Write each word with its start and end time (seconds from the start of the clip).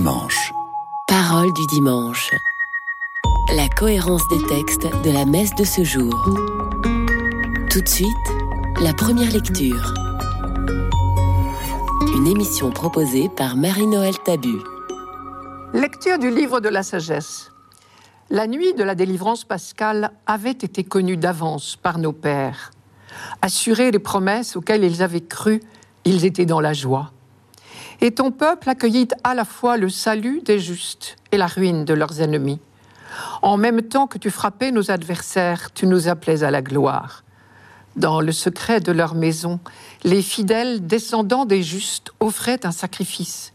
dimanche. 0.00 0.54
Parole 1.06 1.52
du 1.52 1.66
dimanche. 1.66 2.30
La 3.54 3.68
cohérence 3.68 4.26
des 4.28 4.42
textes 4.46 4.88
de 5.04 5.10
la 5.10 5.26
messe 5.26 5.54
de 5.56 5.64
ce 5.64 5.84
jour. 5.84 6.14
Tout 7.68 7.82
de 7.82 7.88
suite, 7.88 8.26
la 8.80 8.94
première 8.94 9.30
lecture. 9.30 9.92
Une 12.16 12.26
émission 12.26 12.70
proposée 12.70 13.28
par 13.28 13.56
Marie-Noël 13.56 14.14
Tabu. 14.24 14.60
Lecture 15.74 16.18
du 16.18 16.30
livre 16.30 16.60
de 16.60 16.70
la 16.70 16.82
sagesse. 16.82 17.50
La 18.30 18.46
nuit 18.46 18.72
de 18.72 18.82
la 18.82 18.94
délivrance 18.94 19.44
pascale 19.44 20.12
avait 20.26 20.52
été 20.52 20.82
connue 20.82 21.18
d'avance 21.18 21.76
par 21.76 21.98
nos 21.98 22.14
pères. 22.14 22.70
Assurés 23.42 23.90
des 23.90 23.98
promesses 23.98 24.56
auxquelles 24.56 24.84
ils 24.84 25.02
avaient 25.02 25.20
cru, 25.20 25.60
ils 26.06 26.24
étaient 26.24 26.46
dans 26.46 26.60
la 26.60 26.72
joie. 26.72 27.12
Et 28.02 28.12
ton 28.12 28.30
peuple 28.30 28.68
accueillit 28.68 29.08
à 29.24 29.34
la 29.34 29.44
fois 29.44 29.76
le 29.76 29.90
salut 29.90 30.40
des 30.42 30.58
justes 30.58 31.16
et 31.32 31.36
la 31.36 31.46
ruine 31.46 31.84
de 31.84 31.92
leurs 31.92 32.20
ennemis. 32.22 32.58
En 33.42 33.56
même 33.56 33.82
temps 33.82 34.06
que 34.06 34.18
tu 34.18 34.30
frappais 34.30 34.70
nos 34.70 34.90
adversaires, 34.90 35.72
tu 35.74 35.86
nous 35.86 36.08
appelais 36.08 36.42
à 36.42 36.50
la 36.50 36.62
gloire. 36.62 37.24
Dans 37.96 38.20
le 38.20 38.32
secret 38.32 38.80
de 38.80 38.92
leur 38.92 39.14
maison, 39.14 39.60
les 40.04 40.22
fidèles 40.22 40.86
descendants 40.86 41.44
des 41.44 41.62
justes 41.62 42.12
offraient 42.20 42.64
un 42.64 42.70
sacrifice, 42.70 43.52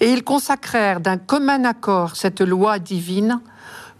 et 0.00 0.12
ils 0.12 0.22
consacrèrent 0.22 1.00
d'un 1.00 1.18
commun 1.18 1.64
accord 1.64 2.16
cette 2.16 2.40
loi 2.40 2.78
divine 2.78 3.40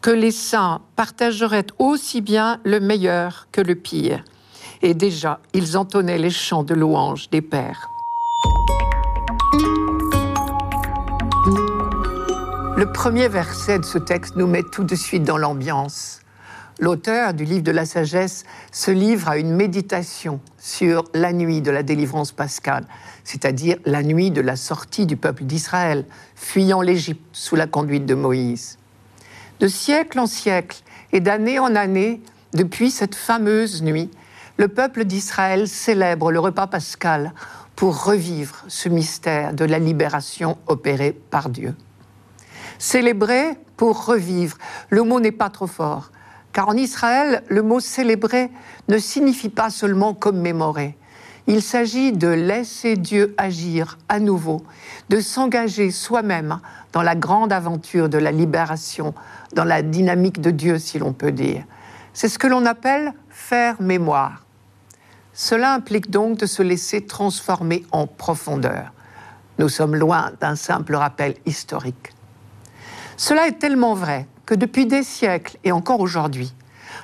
que 0.01 0.11
les 0.11 0.31
saints 0.31 0.81
partageraient 0.97 1.67
aussi 1.79 2.21
bien 2.21 2.61
le 2.65 2.81
meilleur 2.81 3.49
que 3.53 3.61
le 3.61 3.75
pire. 3.75 4.25
Et 4.83 4.95
déjà, 4.95 5.41
ils 5.53 5.77
entonnaient 5.77 6.19
les 6.19 6.31
chants 6.31 6.65
de 6.65 6.75
louange 6.75 7.29
des 7.31 7.43
pères. 7.43 7.89
Le 12.83 12.91
premier 12.91 13.29
verset 13.29 13.79
de 13.79 13.85
ce 13.85 13.97
texte 13.97 14.35
nous 14.35 14.49
met 14.49 14.65
tout 14.65 14.83
de 14.83 14.97
suite 14.97 15.23
dans 15.23 15.39
l'ambiance. 15.39 16.19
L'auteur 16.81 17.33
du 17.33 17.45
livre 17.45 17.63
de 17.63 17.71
la 17.71 17.85
sagesse 17.87 18.43
se 18.73 18.91
livre 18.91 19.29
à 19.29 19.39
une 19.39 19.55
méditation 19.55 20.41
sur 20.59 21.05
la 21.15 21.33
nuit 21.33 21.61
de 21.61 21.71
la 21.71 21.85
délivrance 21.85 22.33
pascale, 22.33 22.85
c'est-à-dire 23.23 23.77
la 23.85 24.03
nuit 24.03 24.33
de 24.33 24.41
la 24.41 24.57
sortie 24.57 25.07
du 25.07 25.17
peuple 25.17 25.45
d'Israël, 25.45 26.05
fuyant 26.35 26.81
l'Égypte 26.81 27.25
sous 27.31 27.55
la 27.55 27.69
conduite 27.69 28.05
de 28.05 28.17
Moïse. 28.17 28.79
De 29.61 29.69
siècle 29.69 30.19
en 30.19 30.27
siècle 30.27 30.83
et 31.13 31.21
d'année 31.21 31.61
en 31.61 31.77
année, 31.77 32.21
depuis 32.53 32.91
cette 32.91 33.15
fameuse 33.15 33.81
nuit, 33.85 34.11
le 34.57 34.67
peuple 34.67 35.05
d'Israël 35.05 35.69
célèbre 35.69 36.33
le 36.33 36.41
repas 36.41 36.67
pascal 36.67 37.33
pour 37.77 38.03
revivre 38.03 38.65
ce 38.67 38.89
mystère 38.89 39.55
de 39.55 39.65
la 39.65 39.79
libération 39.79 40.59
opérée 40.67 41.17
par 41.31 41.49
Dieu. 41.49 41.77
Célébrer 42.83 43.57
pour 43.77 44.07
revivre, 44.07 44.59
le 44.91 45.05
mot 45.05 45.21
n'est 45.21 45.31
pas 45.31 45.51
trop 45.51 45.69
fort, 45.69 46.11
car 46.53 46.69
en 46.69 46.73
Israël, 46.77 47.45
le 47.47 47.63
mot 47.63 47.79
célébrer 47.79 48.51
ne 48.89 48.99
signifie 48.99 49.51
pas 49.51 49.71
seulement 49.71 50.15
commémorer. 50.15 50.99
Il 51.47 51.63
s'agit 51.63 52.11
de 52.11 52.27
laisser 52.27 52.97
Dieu 52.97 53.37
agir 53.39 53.99
à 54.09 54.19
nouveau, 54.19 54.65
de 55.11 55.21
s'engager 55.21 55.93
soi-même 55.93 56.59
dans 56.93 57.03
la 57.03 57.15
grande 57.15 57.53
aventure 57.53 58.09
de 58.09 58.19
la 58.19 58.33
libération, 58.33 59.15
dans 59.55 59.63
la 59.63 59.83
dynamique 59.83 60.41
de 60.41 60.51
Dieu, 60.51 60.81
si 60.81 60.99
l'on 60.99 61.13
peut 61.13 61.31
dire. 61.31 61.63
C'est 62.13 62.29
ce 62.29 62.37
que 62.37 62.49
l'on 62.49 62.67
appelle 62.67 63.13
faire 63.29 63.81
mémoire. 63.81 64.45
Cela 65.35 65.73
implique 65.73 66.11
donc 66.11 66.37
de 66.37 66.47
se 66.47 66.63
laisser 66.65 67.07
transformer 67.07 67.85
en 67.93 68.09
profondeur. 68.09 68.93
Nous 69.61 69.69
sommes 69.69 69.95
loin 69.95 70.33
d'un 70.41 70.57
simple 70.57 70.97
rappel 70.97 71.37
historique. 71.47 72.13
Cela 73.17 73.47
est 73.47 73.59
tellement 73.59 73.95
vrai 73.95 74.27
que 74.47 74.55
depuis 74.55 74.87
des 74.87 75.03
siècles 75.03 75.59
et 75.65 75.73
encore 75.73 76.01
aujourd'hui, 76.01 76.53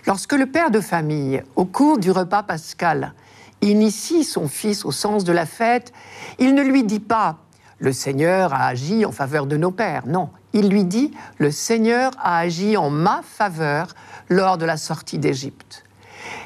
lorsque 0.06 0.32
le 0.32 0.46
père 0.46 0.70
de 0.70 0.80
famille, 0.80 1.42
au 1.56 1.64
cours 1.64 1.98
du 1.98 2.10
repas 2.10 2.42
pascal, 2.42 3.14
initie 3.60 4.24
son 4.24 4.48
fils 4.48 4.84
au 4.84 4.92
sens 4.92 5.24
de 5.24 5.32
la 5.32 5.46
fête, 5.46 5.92
il 6.38 6.54
ne 6.54 6.62
lui 6.62 6.84
dit 6.84 7.00
pas 7.00 7.38
le 7.80 7.92
Seigneur 7.92 8.52
a 8.52 8.66
agi 8.66 9.04
en 9.04 9.12
faveur 9.12 9.46
de 9.46 9.56
nos 9.56 9.70
pères. 9.70 10.06
Non, 10.06 10.30
il 10.52 10.68
lui 10.68 10.84
dit 10.84 11.12
le 11.38 11.52
Seigneur 11.52 12.10
a 12.18 12.38
agi 12.38 12.76
en 12.76 12.90
ma 12.90 13.22
faveur 13.22 13.94
lors 14.28 14.58
de 14.58 14.64
la 14.64 14.76
sortie 14.76 15.18
d'Égypte. 15.18 15.84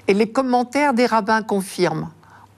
Et 0.08 0.14
les 0.14 0.30
commentaires 0.30 0.92
des 0.92 1.06
rabbins 1.06 1.42
confirment 1.42 2.10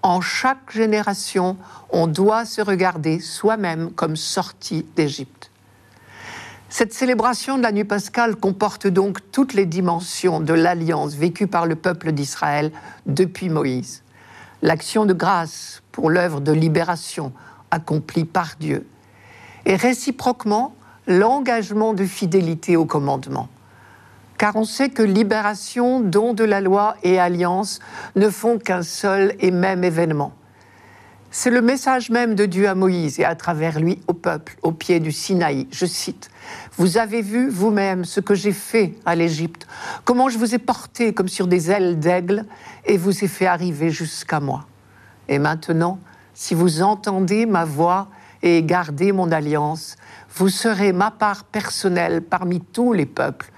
en 0.02 0.20
chaque 0.20 0.70
génération, 0.70 1.56
on 1.88 2.06
doit 2.06 2.44
se 2.44 2.60
regarder 2.60 3.20
soi-même 3.20 3.90
comme 3.92 4.16
sorti 4.16 4.84
d'Égypte. 4.96 5.50
Cette 6.76 6.92
célébration 6.92 7.56
de 7.56 7.62
la 7.62 7.70
nuit 7.70 7.84
pascale 7.84 8.34
comporte 8.34 8.88
donc 8.88 9.18
toutes 9.30 9.54
les 9.54 9.64
dimensions 9.64 10.40
de 10.40 10.52
l'alliance 10.52 11.14
vécue 11.14 11.46
par 11.46 11.66
le 11.66 11.76
peuple 11.76 12.10
d'Israël 12.10 12.72
depuis 13.06 13.48
Moïse. 13.48 14.02
L'action 14.60 15.06
de 15.06 15.12
grâce 15.12 15.84
pour 15.92 16.10
l'œuvre 16.10 16.40
de 16.40 16.50
libération 16.50 17.32
accomplie 17.70 18.24
par 18.24 18.56
Dieu. 18.58 18.88
Et 19.66 19.76
réciproquement, 19.76 20.74
l'engagement 21.06 21.92
de 21.92 22.04
fidélité 22.04 22.74
au 22.74 22.86
commandement. 22.86 23.48
Car 24.36 24.56
on 24.56 24.64
sait 24.64 24.88
que 24.88 25.04
libération, 25.04 26.00
don 26.00 26.34
de 26.34 26.42
la 26.42 26.60
loi 26.60 26.96
et 27.04 27.20
alliance 27.20 27.78
ne 28.16 28.28
font 28.28 28.58
qu'un 28.58 28.82
seul 28.82 29.36
et 29.38 29.52
même 29.52 29.84
événement. 29.84 30.32
C'est 31.30 31.50
le 31.50 31.62
message 31.62 32.10
même 32.10 32.34
de 32.34 32.46
Dieu 32.46 32.68
à 32.68 32.74
Moïse 32.74 33.20
et 33.20 33.24
à 33.24 33.36
travers 33.36 33.78
lui 33.78 34.00
au 34.08 34.12
peuple, 34.12 34.56
au 34.62 34.72
pied 34.72 34.98
du 34.98 35.12
Sinaï. 35.12 35.68
Je 35.70 35.86
cite, 35.86 36.30
Vous 36.76 36.98
avez 36.98 37.22
vu 37.22 37.48
vous-même 37.48 38.04
ce 38.04 38.20
que 38.20 38.34
j'ai 38.34 38.52
fait 38.52 38.94
à 39.04 39.14
l'Égypte, 39.14 39.66
comment 40.04 40.28
je 40.28 40.38
vous 40.38 40.54
ai 40.54 40.58
porté 40.58 41.14
comme 41.14 41.28
sur 41.28 41.46
des 41.46 41.70
ailes 41.70 41.98
d'aigle 41.98 42.44
et 42.84 42.96
vous 42.96 43.24
ai 43.24 43.28
fait 43.28 43.46
arriver 43.46 43.90
jusqu'à 43.90 44.40
moi. 44.40 44.66
Et 45.28 45.38
maintenant, 45.38 45.98
si 46.34 46.54
vous 46.54 46.82
entendez 46.82 47.46
ma 47.46 47.64
voix 47.64 48.08
et 48.42 48.62
gardez 48.62 49.12
mon 49.12 49.30
alliance, 49.30 49.96
vous 50.36 50.48
serez 50.48 50.92
ma 50.92 51.10
part 51.10 51.44
personnelle 51.44 52.22
parmi 52.22 52.60
tous 52.60 52.92
les 52.92 53.06
peuples, 53.06 53.50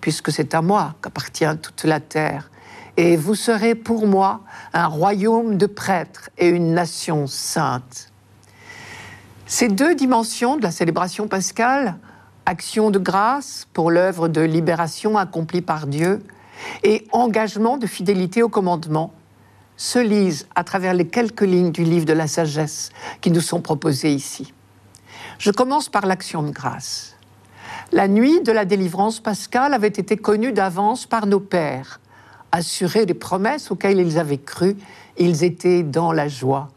puisque 0.00 0.32
c'est 0.32 0.54
à 0.54 0.62
moi 0.62 0.94
qu'appartient 1.00 1.58
toute 1.62 1.84
la 1.84 2.00
terre 2.00 2.50
et 2.96 3.16
vous 3.16 3.34
serez 3.34 3.74
pour 3.74 4.06
moi 4.06 4.40
un 4.72 4.86
royaume 4.86 5.56
de 5.56 5.66
prêtres 5.66 6.30
et 6.38 6.48
une 6.48 6.74
nation 6.74 7.26
sainte. 7.26 8.12
Ces 9.46 9.68
deux 9.68 9.94
dimensions 9.94 10.56
de 10.56 10.62
la 10.62 10.70
célébration 10.70 11.28
pascale, 11.28 11.96
action 12.46 12.90
de 12.90 12.98
grâce 12.98 13.66
pour 13.72 13.90
l'œuvre 13.90 14.28
de 14.28 14.40
libération 14.40 15.16
accomplie 15.16 15.62
par 15.62 15.86
Dieu 15.86 16.22
et 16.82 17.06
engagement 17.12 17.78
de 17.78 17.86
fidélité 17.86 18.42
au 18.42 18.48
commandement, 18.48 19.12
se 19.76 19.98
lisent 19.98 20.46
à 20.54 20.62
travers 20.62 20.94
les 20.94 21.08
quelques 21.08 21.42
lignes 21.42 21.72
du 21.72 21.84
livre 21.84 22.06
de 22.06 22.12
la 22.12 22.28
sagesse 22.28 22.90
qui 23.20 23.30
nous 23.30 23.40
sont 23.40 23.60
proposées 23.60 24.12
ici. 24.12 24.52
Je 25.38 25.50
commence 25.50 25.88
par 25.88 26.06
l'action 26.06 26.42
de 26.42 26.50
grâce. 26.50 27.16
La 27.90 28.08
nuit 28.08 28.40
de 28.42 28.52
la 28.52 28.64
délivrance 28.64 29.20
pascale 29.20 29.74
avait 29.74 29.88
été 29.88 30.16
connue 30.16 30.52
d'avance 30.52 31.06
par 31.06 31.26
nos 31.26 31.40
pères 31.40 32.00
assurés 32.52 33.04
des 33.04 33.14
promesses 33.14 33.72
auxquelles 33.72 33.98
ils 33.98 34.16
avaient 34.16 34.38
cru, 34.38 34.76
ils 35.18 35.42
étaient 35.42 35.82
dans 35.82 36.12
la 36.12 36.28
joie 36.28 36.68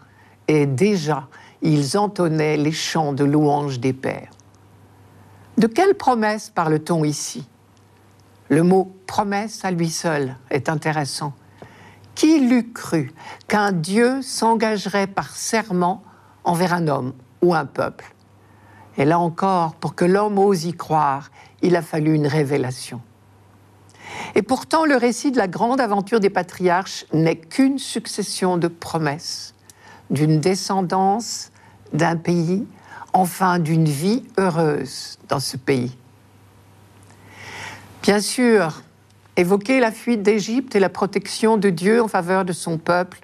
et 0.48 0.66
déjà 0.66 1.28
ils 1.62 2.00
entonnaient 2.00 2.58
les 2.58 2.72
chants 2.72 3.14
de 3.14 3.24
louange 3.24 3.80
des 3.80 3.94
pères. 3.94 4.32
De 5.58 5.66
quelle 5.66 5.96
promesse 5.96 6.52
parle-t-on 6.52 7.04
ici? 7.04 7.48
Le 8.48 8.62
mot 8.62 8.96
promesse 9.08 9.66
à 9.66 9.72
lui 9.72 9.90
seul 9.90 10.36
est 10.52 10.70
intéressant. 10.70 11.34
Qui 12.14 12.48
l'eût 12.48 12.72
cru 12.72 13.12
qu'un 13.48 13.72
Dieu 13.72 14.22
s'engagerait 14.22 15.08
par 15.08 15.36
serment 15.36 16.04
envers 16.44 16.74
un 16.74 16.88
homme 16.88 17.14
ou 17.42 17.56
un 17.56 17.66
peuple? 17.66 18.14
Et 18.98 19.06
là 19.06 19.18
encore, 19.18 19.74
pour 19.74 19.96
que 19.96 20.06
l'homme 20.06 20.38
ose 20.38 20.66
y 20.66 20.74
croire, 20.74 21.32
il 21.64 21.76
a 21.76 21.82
fallu 21.82 22.14
une 22.14 22.28
révélation. 22.28 23.02
Et 24.36 24.44
pourtant, 24.44 24.86
le 24.86 24.96
récit 24.96 25.32
de 25.32 25.38
la 25.38 25.48
grande 25.48 25.82
aventure 25.82 26.20
des 26.20 26.30
patriarches 26.30 27.06
n'est 27.14 27.36
qu'une 27.36 27.80
succession 27.80 28.58
de 28.58 28.68
promesses, 28.68 29.56
d'une 30.12 30.40
descendance, 30.40 31.52
d'un 31.94 32.16
pays, 32.16 32.68
enfin 33.18 33.58
d'une 33.58 33.90
vie 33.90 34.24
heureuse 34.38 35.18
dans 35.28 35.40
ce 35.40 35.58
pays. 35.58 35.98
Bien 38.04 38.20
sûr, 38.20 38.84
évoquer 39.36 39.80
la 39.80 39.92
fuite 39.92 40.22
d'Égypte 40.22 40.76
et 40.76 40.80
la 40.80 40.90
protection 40.90 41.58
de 41.58 41.70
Dieu 41.70 42.02
en 42.02 42.08
faveur 42.08 42.46
de 42.46 42.54
son 42.54 42.78
peuple, 42.78 43.20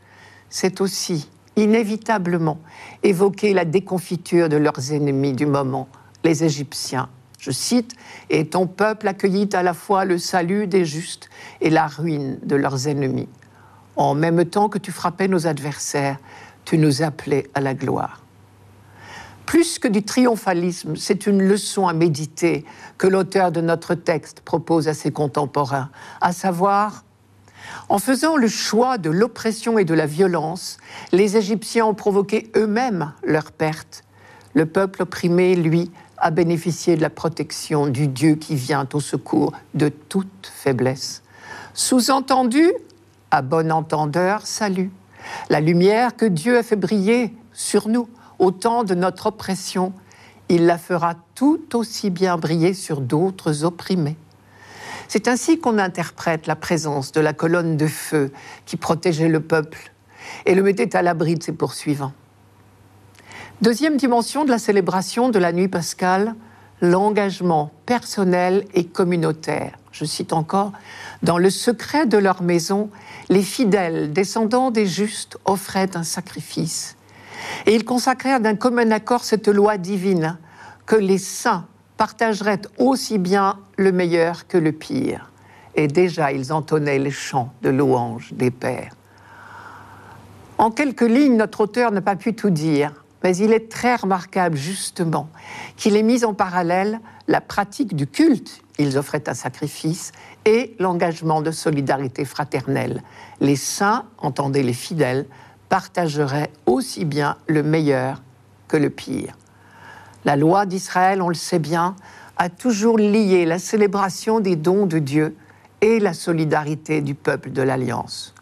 c'est 0.49 0.81
aussi 0.81 1.29
inévitablement 1.55 2.59
évoquer 3.03 3.53
la 3.53 3.65
déconfiture 3.65 4.49
de 4.49 4.57
leurs 4.57 4.91
ennemis 4.91 5.33
du 5.33 5.45
moment, 5.45 5.87
les 6.23 6.43
Égyptiens 6.43 7.09
je 7.43 7.51
cite, 7.51 7.93
Et 8.29 8.47
ton 8.47 8.67
peuple 8.67 9.05
accueillit 9.05 9.49
à 9.51 9.63
la 9.63 9.73
fois 9.73 10.05
le 10.05 10.17
salut 10.17 10.65
des 10.65 10.85
justes 10.85 11.29
et 11.59 11.69
la 11.69 11.87
ruine 11.87 12.39
de 12.41 12.55
leurs 12.55 12.87
ennemis. 12.87 13.27
En 13.97 14.15
même 14.15 14.45
temps 14.45 14.69
que 14.69 14.77
tu 14.77 14.93
frappais 14.93 15.27
nos 15.27 15.45
adversaires, 15.45 16.19
tu 16.63 16.77
nous 16.77 17.01
appelais 17.01 17.49
à 17.53 17.59
la 17.59 17.73
gloire. 17.73 18.22
Plus 19.45 19.79
que 19.79 19.87
du 19.87 20.03
triomphalisme, 20.03 20.95
c'est 20.95 21.27
une 21.27 21.41
leçon 21.41 21.87
à 21.87 21.93
méditer 21.93 22.65
que 22.97 23.07
l'auteur 23.07 23.51
de 23.51 23.61
notre 23.61 23.93
texte 23.93 24.41
propose 24.41 24.87
à 24.87 24.93
ses 24.93 25.11
contemporains, 25.11 25.89
à 26.21 26.31
savoir, 26.31 27.03
en 27.89 27.99
faisant 27.99 28.35
le 28.35 28.47
choix 28.47 28.97
de 28.97 29.09
l'oppression 29.09 29.77
et 29.77 29.85
de 29.85 29.93
la 29.93 30.05
violence, 30.05 30.77
les 31.11 31.37
Égyptiens 31.37 31.85
ont 31.85 31.93
provoqué 31.93 32.51
eux-mêmes 32.55 33.13
leur 33.23 33.51
perte. 33.51 34.03
Le 34.53 34.65
peuple 34.65 35.03
opprimé, 35.03 35.55
lui, 35.55 35.91
a 36.17 36.31
bénéficié 36.31 36.95
de 36.95 37.01
la 37.01 37.09
protection 37.09 37.87
du 37.87 38.07
Dieu 38.07 38.35
qui 38.35 38.55
vient 38.55 38.87
au 38.93 38.99
secours 38.99 39.51
de 39.73 39.89
toute 39.89 40.51
faiblesse. 40.53 41.23
Sous-entendu, 41.73 42.71
à 43.31 43.41
bon 43.41 43.71
entendeur, 43.71 44.45
salut. 44.45 44.91
La 45.49 45.59
lumière 45.59 46.15
que 46.15 46.25
Dieu 46.25 46.57
a 46.57 46.63
fait 46.63 46.75
briller 46.75 47.33
sur 47.51 47.87
nous 47.87 48.07
au 48.43 48.51
temps 48.51 48.83
de 48.83 48.93
notre 48.93 49.27
oppression, 49.27 49.93
il 50.49 50.65
la 50.65 50.77
fera 50.77 51.15
tout 51.33 51.77
aussi 51.77 52.09
bien 52.09 52.37
briller 52.37 52.73
sur 52.73 52.99
d'autres 52.99 53.63
opprimés. 53.63 54.17
C'est 55.07 55.29
ainsi 55.29 55.59
qu'on 55.59 55.77
interprète 55.77 56.45
la 56.45 56.57
présence 56.57 57.13
de 57.13 57.21
la 57.21 57.31
colonne 57.31 57.77
de 57.77 57.87
feu 57.87 58.33
qui 58.65 58.75
protégeait 58.75 59.29
le 59.29 59.39
peuple 59.39 59.93
et 60.45 60.55
le 60.55 60.63
mettait 60.63 60.95
à 60.95 61.01
l'abri 61.01 61.35
de 61.35 61.43
ses 61.43 61.53
poursuivants. 61.53 62.11
Deuxième 63.61 63.95
dimension 63.95 64.43
de 64.43 64.49
la 64.49 64.59
célébration 64.59 65.29
de 65.29 65.39
la 65.39 65.53
nuit 65.53 65.69
pascale, 65.69 66.35
l'engagement 66.81 67.71
personnel 67.85 68.65
et 68.73 68.83
communautaire. 68.85 69.77
Je 69.93 70.03
cite 70.03 70.33
encore, 70.33 70.73
dans 71.21 71.37
le 71.37 71.49
secret 71.49 72.07
de 72.07 72.17
leur 72.17 72.41
maison, 72.41 72.89
les 73.29 73.43
fidèles 73.43 74.11
descendants 74.11 74.69
des 74.69 74.85
justes 74.85 75.37
offraient 75.45 75.95
un 75.95 76.03
sacrifice. 76.03 76.97
Et 77.65 77.75
ils 77.75 77.85
consacrèrent 77.85 78.39
d'un 78.39 78.55
commun 78.55 78.91
accord 78.91 79.23
cette 79.23 79.47
loi 79.47 79.77
divine, 79.77 80.37
que 80.85 80.95
les 80.95 81.17
saints 81.17 81.65
partageraient 81.97 82.61
aussi 82.77 83.17
bien 83.17 83.59
le 83.77 83.91
meilleur 83.91 84.47
que 84.47 84.57
le 84.57 84.71
pire. 84.71 85.31
Et 85.75 85.87
déjà, 85.87 86.31
ils 86.31 86.53
entonnaient 86.53 86.99
les 86.99 87.11
chants 87.11 87.53
de 87.61 87.69
louange 87.69 88.33
des 88.33 88.51
pères. 88.51 88.95
En 90.57 90.71
quelques 90.71 91.01
lignes, 91.01 91.37
notre 91.37 91.61
auteur 91.61 91.91
n'a 91.91 92.01
pas 92.01 92.15
pu 92.15 92.35
tout 92.35 92.49
dire, 92.51 93.03
mais 93.23 93.35
il 93.37 93.53
est 93.53 93.71
très 93.71 93.95
remarquable 93.95 94.55
justement 94.55 95.29
qu'il 95.77 95.95
ait 95.95 96.03
mis 96.03 96.25
en 96.25 96.33
parallèle 96.33 96.99
la 97.27 97.41
pratique 97.41 97.95
du 97.95 98.05
culte, 98.05 98.61
ils 98.77 98.97
offraient 98.97 99.29
un 99.29 99.33
sacrifice, 99.33 100.11
et 100.45 100.75
l'engagement 100.79 101.41
de 101.41 101.51
solidarité 101.51 102.25
fraternelle. 102.25 103.01
Les 103.39 103.55
saints, 103.55 104.05
entendez 104.17 104.61
les 104.61 104.73
fidèles, 104.73 105.25
partageraient 105.73 106.51
aussi 106.67 107.03
bien 107.03 107.35
le 107.47 107.63
meilleur 107.63 108.21
que 108.67 108.77
le 108.77 108.91
pire. 108.91 109.35
La 110.23 110.35
loi 110.35 110.67
d'Israël, 110.67 111.19
on 111.19 111.29
le 111.29 111.33
sait 111.33 111.57
bien, 111.57 111.95
a 112.37 112.49
toujours 112.49 112.99
lié 112.99 113.43
la 113.47 113.57
célébration 113.57 114.39
des 114.39 114.55
dons 114.55 114.85
de 114.85 114.99
Dieu 114.99 115.35
et 115.81 115.99
la 115.99 116.13
solidarité 116.13 117.01
du 117.01 117.15
peuple 117.15 117.49
de 117.51 117.63
l'Alliance. 117.63 118.35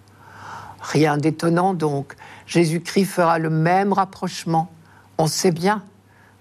Rien 0.82 1.16
d'étonnant 1.16 1.74
donc, 1.74 2.16
Jésus-Christ 2.48 3.06
fera 3.06 3.40
le 3.40 3.50
même 3.50 3.94
rapprochement. 3.94 4.70
On 5.18 5.28
sait 5.28 5.52
bien 5.52 5.84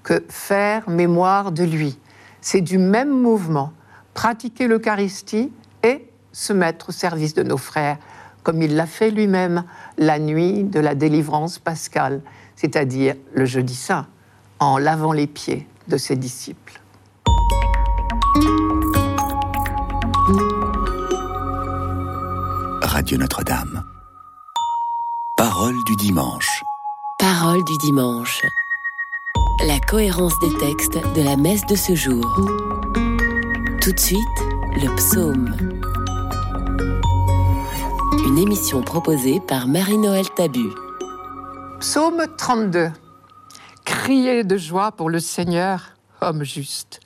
que 0.03 0.25
faire 0.29 0.91
mémoire 0.91 1.53
de 1.53 1.63
lui, 1.63 2.01
c'est 2.41 2.63
du 2.63 2.79
même 2.79 3.11
mouvement, 3.11 3.73
pratiquer 4.13 4.67
l'Eucharistie 4.67 5.53
et 5.85 6.11
se 6.33 6.53
mettre 6.53 6.89
au 6.89 6.93
service 6.93 7.35
de 7.35 7.45
nos 7.45 7.59
frères 7.59 7.99
comme 8.43 8.63
il 8.63 8.77
l'a 8.77 8.87
fait 8.87 9.11
lui-même 9.11 9.65
la 9.99 10.19
nuit 10.19 10.65
de 10.65 10.81
la 10.81 10.95
délivrance 10.95 11.59
pascale, 11.59 12.23
c'est-à-dire 12.57 13.15
le 13.35 13.45
jeudi 13.45 13.75
saint, 13.75 14.07
en 14.59 14.79
lavant 14.79 15.13
les 15.13 15.27
pieds 15.27 15.67
de 15.89 15.97
ses 15.97 16.17
disciples. 16.17 16.81
Radio 22.83 23.19
Notre-Dame. 23.19 23.85
Parole 25.37 25.75
du 25.87 25.97
dimanche. 25.97 26.63
Parole 27.19 27.65
du 27.65 27.77
dimanche. 27.79 28.43
La 29.67 29.79
cohérence 29.81 30.39
des 30.41 30.53
textes 30.59 30.99
de 31.15 31.23
la 31.23 31.37
messe 31.37 31.65
de 31.67 31.77
ce 31.77 31.95
jour. 31.95 32.25
Tout 33.81 33.93
de 33.93 34.01
suite, 34.01 34.21
le 34.77 34.95
psaume 34.97 35.55
émission 38.41 38.81
proposée 38.81 39.39
par 39.39 39.69
Marie-Noël 39.69 40.25
Tabu. 40.35 40.71
Psaume 41.79 42.25
32. 42.39 42.89
Criez 43.85 44.45
de 44.45 44.57
joie 44.57 44.93
pour 44.93 45.11
le 45.11 45.21
Seigneur, 45.21 45.93
homme 46.23 46.43
juste. 46.43 47.01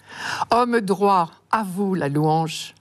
Homme 0.53 0.81
droit, 0.81 1.31
à 1.51 1.65
vous 1.65 1.97
la 1.97 2.09
louange. 2.09 2.75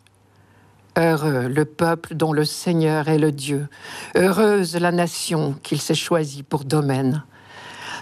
Heureux 0.96 1.48
le 1.48 1.66
peuple 1.66 2.14
dont 2.14 2.32
le 2.32 2.46
Seigneur 2.46 3.08
est 3.08 3.18
le 3.18 3.32
Dieu. 3.32 3.68
Heureuse 4.16 4.76
la 4.76 4.92
nation 4.92 5.56
qu'il 5.64 5.82
s'est 5.82 5.96
choisie 5.96 6.44
pour 6.44 6.64
domaine. 6.64 7.24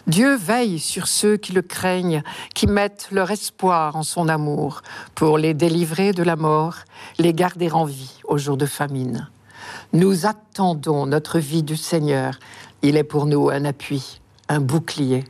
Dieu 0.07 0.35
veille 0.35 0.79
sur 0.79 1.07
ceux 1.07 1.37
qui 1.37 1.53
le 1.53 1.61
craignent, 1.61 2.23
qui 2.55 2.67
mettent 2.67 3.07
leur 3.11 3.31
espoir 3.31 3.95
en 3.95 4.03
son 4.03 4.27
amour, 4.27 4.81
pour 5.15 5.37
les 5.37 5.53
délivrer 5.53 6.11
de 6.11 6.23
la 6.23 6.35
mort, 6.35 6.75
les 7.19 7.33
garder 7.33 7.71
en 7.71 7.85
vie 7.85 8.19
au 8.25 8.37
jour 8.37 8.57
de 8.57 8.65
famine. 8.65 9.29
Nous 9.93 10.25
attendons 10.25 11.05
notre 11.05 11.39
vie 11.39 11.63
du 11.63 11.75
Seigneur. 11.75 12.39
Il 12.81 12.95
est 12.95 13.03
pour 13.03 13.25
nous 13.25 13.49
un 13.49 13.65
appui, 13.65 14.21
un 14.47 14.61
bouclier. 14.61 15.25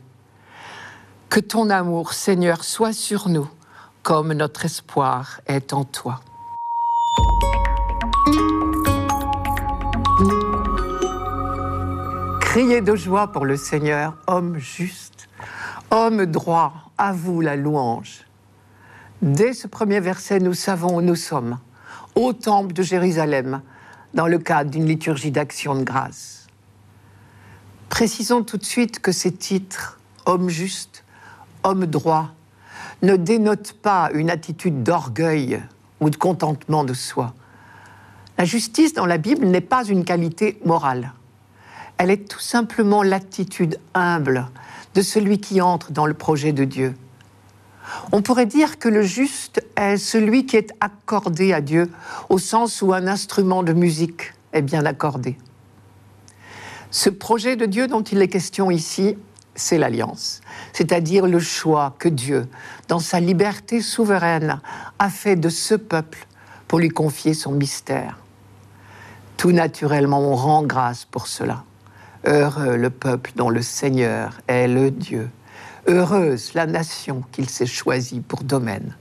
Que 1.28 1.40
ton 1.40 1.68
amour, 1.68 2.12
Seigneur, 2.12 2.62
soit 2.62 2.92
sur 2.92 3.28
nous, 3.28 3.50
comme 4.04 4.32
notre 4.32 4.64
espoir 4.64 5.40
est 5.48 5.72
en 5.72 5.82
toi. 5.82 6.20
Criez 12.40 12.82
de 12.82 12.94
joie 12.94 13.32
pour 13.32 13.46
le 13.46 13.56
Seigneur, 13.56 14.16
homme 14.28 14.58
juste, 14.58 15.28
homme 15.90 16.24
droit, 16.24 16.72
à 16.98 17.12
vous 17.12 17.40
la 17.40 17.56
louange. 17.56 18.26
Dès 19.22 19.54
ce 19.54 19.66
premier 19.66 19.98
verset, 19.98 20.38
nous 20.38 20.54
savons 20.54 20.98
où 20.98 21.00
nous 21.00 21.16
sommes, 21.16 21.58
au 22.14 22.32
temple 22.32 22.72
de 22.72 22.82
Jérusalem, 22.84 23.60
dans 24.14 24.26
le 24.26 24.38
cadre 24.38 24.70
d'une 24.70 24.86
liturgie 24.86 25.30
d'action 25.30 25.74
de 25.74 25.82
grâce. 25.82 26.46
Précisons 27.88 28.42
tout 28.42 28.56
de 28.56 28.64
suite 28.64 29.00
que 29.00 29.12
ces 29.12 29.32
titres, 29.32 29.98
homme 30.26 30.48
juste, 30.48 31.04
homme 31.62 31.86
droit, 31.86 32.30
ne 33.02 33.16
dénotent 33.16 33.74
pas 33.74 34.10
une 34.14 34.30
attitude 34.30 34.82
d'orgueil 34.82 35.60
ou 36.00 36.10
de 36.10 36.16
contentement 36.16 36.84
de 36.84 36.94
soi. 36.94 37.34
La 38.38 38.44
justice 38.44 38.94
dans 38.94 39.06
la 39.06 39.18
Bible 39.18 39.46
n'est 39.46 39.60
pas 39.60 39.84
une 39.84 40.04
qualité 40.04 40.60
morale. 40.64 41.12
Elle 41.98 42.10
est 42.10 42.28
tout 42.28 42.40
simplement 42.40 43.02
l'attitude 43.02 43.78
humble 43.94 44.48
de 44.94 45.02
celui 45.02 45.38
qui 45.38 45.60
entre 45.60 45.92
dans 45.92 46.06
le 46.06 46.14
projet 46.14 46.52
de 46.52 46.64
Dieu. 46.64 46.94
On 48.12 48.22
pourrait 48.22 48.46
dire 48.46 48.78
que 48.78 48.88
le 48.88 49.02
juste 49.02 49.64
est 49.76 49.96
celui 49.96 50.46
qui 50.46 50.56
est 50.56 50.72
accordé 50.80 51.52
à 51.52 51.60
Dieu 51.60 51.90
au 52.28 52.38
sens 52.38 52.82
où 52.82 52.92
un 52.92 53.06
instrument 53.06 53.62
de 53.62 53.72
musique 53.72 54.32
est 54.52 54.62
bien 54.62 54.84
accordé. 54.84 55.36
Ce 56.90 57.10
projet 57.10 57.56
de 57.56 57.66
Dieu 57.66 57.88
dont 57.88 58.02
il 58.02 58.20
est 58.20 58.28
question 58.28 58.70
ici, 58.70 59.16
c'est 59.54 59.78
l'alliance, 59.78 60.40
c'est-à-dire 60.72 61.26
le 61.26 61.40
choix 61.40 61.94
que 61.98 62.08
Dieu, 62.08 62.48
dans 62.88 62.98
sa 62.98 63.20
liberté 63.20 63.80
souveraine, 63.80 64.60
a 64.98 65.10
fait 65.10 65.36
de 65.36 65.48
ce 65.48 65.74
peuple 65.74 66.26
pour 66.68 66.78
lui 66.78 66.88
confier 66.88 67.34
son 67.34 67.52
mystère. 67.52 68.18
Tout 69.36 69.52
naturellement, 69.52 70.20
on 70.20 70.36
rend 70.36 70.62
grâce 70.62 71.04
pour 71.04 71.26
cela. 71.26 71.64
Heureux 72.24 72.76
le 72.76 72.90
peuple 72.90 73.32
dont 73.34 73.50
le 73.50 73.62
Seigneur 73.62 74.40
est 74.46 74.68
le 74.68 74.90
Dieu 74.90 75.28
Heureuse 75.88 76.54
la 76.54 76.66
nation 76.66 77.22
qu'il 77.32 77.48
s'est 77.48 77.66
choisie 77.66 78.20
pour 78.20 78.44
domaine. 78.44 78.96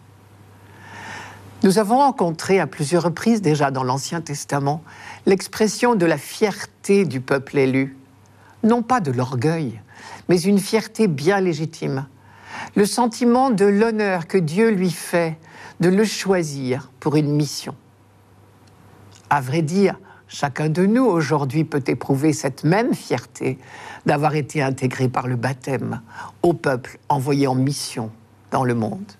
Nous 1.64 1.78
avons 1.78 1.98
rencontré 1.98 2.60
à 2.60 2.66
plusieurs 2.66 3.04
reprises 3.04 3.42
déjà 3.42 3.70
dans 3.70 3.84
l'Ancien 3.84 4.20
Testament 4.20 4.82
l'expression 5.28 5.94
de 5.94 6.08
la 6.08 6.18
fierté 6.18 7.06
du 7.06 7.22
peuple 7.22 7.60
élu, 7.60 7.98
non 8.64 8.82
pas 8.82 9.00
de 9.00 9.12
l'orgueil, 9.12 9.80
mais 10.28 10.42
une 10.42 10.58
fierté 10.58 11.08
bien 11.08 11.40
légitime, 11.40 12.08
le 12.76 12.86
sentiment 12.88 13.52
de 13.52 13.66
l'honneur 13.66 14.26
que 14.26 14.40
Dieu 14.40 14.72
lui 14.72 14.90
fait 14.90 15.38
de 15.82 15.90
le 15.90 16.04
choisir 16.04 16.92
pour 17.00 17.16
une 17.16 17.32
mission. 17.32 17.76
À 19.30 19.40
vrai 19.40 19.62
dire, 19.62 20.00
chacun 20.32 20.70
de 20.70 20.86
nous 20.86 21.04
aujourd'hui 21.04 21.66
peut 21.66 21.84
éprouver 21.88 22.32
cette 22.32 22.64
même 22.64 22.94
fierté 22.94 23.60
d'avoir 24.06 24.36
été 24.36 24.62
intégré 24.62 25.10
par 25.10 25.28
le 25.28 25.36
baptême 25.36 26.02
au 26.42 26.54
peuple 26.54 26.98
envoyé 27.10 27.48
en 27.48 27.56
mission 27.56 28.12
dans 28.50 28.64
le 28.64 28.74
monde. 28.74 29.12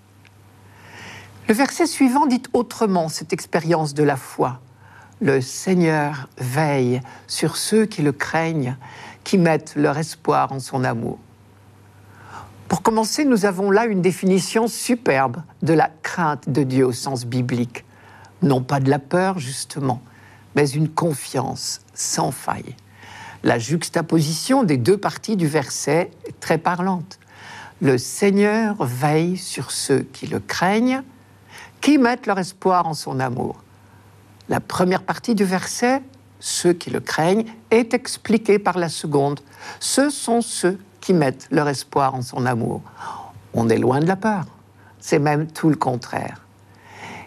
Le 1.48 1.54
verset 1.54 1.86
suivant 1.86 2.26
dit 2.26 2.42
autrement 2.54 3.08
cette 3.08 3.32
expérience 3.32 3.92
de 3.92 4.02
la 4.02 4.16
foi. 4.16 4.60
Le 5.20 5.40
Seigneur 5.40 6.28
veille 6.38 7.02
sur 7.26 7.56
ceux 7.56 7.84
qui 7.84 8.00
le 8.00 8.12
craignent, 8.12 8.76
qui 9.22 9.36
mettent 9.36 9.74
leur 9.76 9.98
espoir 9.98 10.50
en 10.52 10.60
son 10.60 10.82
amour. 10.82 11.18
Pour 12.68 12.80
commencer, 12.82 13.26
nous 13.26 13.44
avons 13.44 13.70
là 13.70 13.84
une 13.84 14.00
définition 14.00 14.66
superbe 14.66 15.42
de 15.60 15.74
la 15.74 15.90
crainte 16.02 16.48
de 16.48 16.62
Dieu 16.62 16.86
au 16.86 16.92
sens 16.92 17.26
biblique. 17.26 17.84
Non 18.40 18.62
pas 18.62 18.80
de 18.80 18.88
la 18.88 18.98
peur, 18.98 19.38
justement, 19.38 20.00
mais 20.54 20.68
une 20.70 20.88
confiance 20.88 21.80
sans 21.94 22.30
faille. 22.30 22.74
La 23.42 23.58
juxtaposition 23.58 24.62
des 24.62 24.76
deux 24.76 24.96
parties 24.96 25.36
du 25.36 25.46
verset 25.46 26.10
est 26.26 26.38
très 26.38 26.58
parlante. 26.58 27.18
Le 27.80 27.98
Seigneur 27.98 28.76
veille 28.84 29.36
sur 29.36 29.72
ceux 29.72 30.02
qui 30.02 30.28
le 30.28 30.38
craignent, 30.38 31.02
qui 31.80 31.98
mettent 31.98 32.26
leur 32.26 32.38
espoir 32.38 32.86
en 32.86 32.94
son 32.94 33.18
amour. 33.18 33.62
La 34.48 34.60
première 34.60 35.02
partie 35.02 35.34
du 35.34 35.44
verset, 35.44 36.02
ceux 36.38 36.72
qui 36.72 36.90
le 36.90 37.00
craignent, 37.00 37.46
est 37.70 37.94
expliquée 37.94 38.60
par 38.60 38.78
la 38.78 38.88
seconde. 38.88 39.40
Ce 39.80 40.10
sont 40.10 40.40
ceux 40.40 40.78
qui 41.00 41.12
mettent 41.12 41.48
leur 41.50 41.68
espoir 41.68 42.14
en 42.14 42.22
son 42.22 42.46
amour. 42.46 42.82
On 43.54 43.68
est 43.68 43.78
loin 43.78 43.98
de 43.98 44.06
la 44.06 44.16
peur. 44.16 44.44
C'est 45.00 45.18
même 45.18 45.48
tout 45.48 45.68
le 45.68 45.76
contraire. 45.76 46.42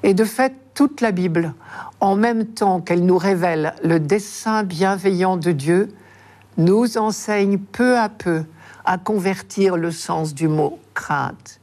Et 0.03 0.13
de 0.13 0.23
fait, 0.23 0.53
toute 0.75 1.01
la 1.01 1.11
Bible, 1.11 1.55
en 2.01 2.15
même 2.15 2.45
temps 2.45 2.81
qu'elle 2.81 3.05
nous 3.05 3.17
révèle 3.17 3.73
le 3.83 3.99
dessein 3.99 4.63
bienveillant 4.63 5.37
de 5.37 5.51
Dieu, 5.51 5.95
nous 6.57 6.97
enseigne 6.97 7.57
peu 7.57 7.97
à 7.97 8.09
peu 8.09 8.43
à 8.83 8.97
convertir 8.97 9.77
le 9.77 9.89
sens 9.89 10.35
du 10.35 10.47
mot 10.47 10.79
crainte. 10.93 11.59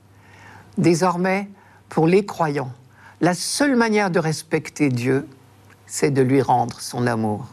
Désormais, 0.78 1.49
pour 1.88 2.07
les 2.07 2.26
croyants, 2.26 2.73
la 3.21 3.35
seule 3.35 3.76
manière 3.76 4.11
de 4.11 4.19
respecter 4.19 4.88
Dieu, 4.88 5.28
c'est 5.87 6.11
de 6.11 6.23
lui 6.23 6.42
rendre 6.42 6.81
son 6.81 7.07
amour. 7.07 7.47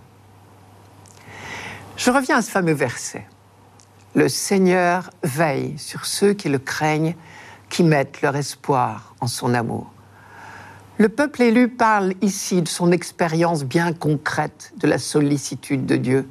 Je 1.97 2.09
reviens 2.09 2.37
à 2.37 2.41
ce 2.41 2.49
fameux 2.49 2.73
verset. 2.73 3.27
Le 4.15 4.29
Seigneur 4.29 5.11
veille 5.23 5.77
sur 5.77 6.05
ceux 6.05 6.33
qui 6.33 6.47
le 6.47 6.57
craignent, 6.57 7.15
qui 7.69 7.83
mettent 7.83 8.21
leur 8.21 8.37
espoir 8.37 9.13
en 9.19 9.27
son 9.27 9.53
amour. 9.53 9.91
Le 10.99 11.07
peuple 11.07 11.43
élu 11.43 11.69
parle 11.69 12.13
ici 12.21 12.61
de 12.61 12.67
son 12.67 12.91
expérience 12.91 13.63
bien 13.63 13.93
concrète 13.93 14.73
de 14.81 14.85
la 14.85 14.97
sollicitude 14.97 15.85
de 15.85 15.95
Dieu, 15.95 16.27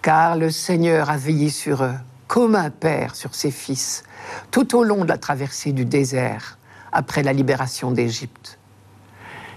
car 0.00 0.36
le 0.36 0.48
Seigneur 0.48 1.10
a 1.10 1.16
veillé 1.16 1.50
sur 1.50 1.82
eux 1.82 1.96
comme 2.28 2.54
un 2.54 2.70
père 2.70 3.16
sur 3.16 3.34
ses 3.34 3.50
fils 3.50 4.04
tout 4.52 4.76
au 4.76 4.84
long 4.84 5.02
de 5.02 5.08
la 5.08 5.18
traversée 5.18 5.72
du 5.72 5.84
désert 5.84 6.56
après 6.92 7.24
la 7.24 7.32
libération 7.32 7.90
d'Égypte. 7.90 8.60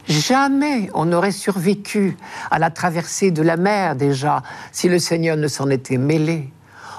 Jamais 0.08 0.90
on 0.96 1.06
n'aurait 1.06 1.32
survécu 1.32 2.18
à 2.50 2.58
la 2.58 2.72
traversée 2.72 3.30
de 3.30 3.44
la 3.44 3.56
mer 3.56 3.96
déjà 3.96 4.42
si 4.72 4.90
le 4.90 4.98
Seigneur 4.98 5.38
ne 5.38 5.48
s'en 5.48 5.70
était 5.70 6.00
mêlé. 6.00 6.52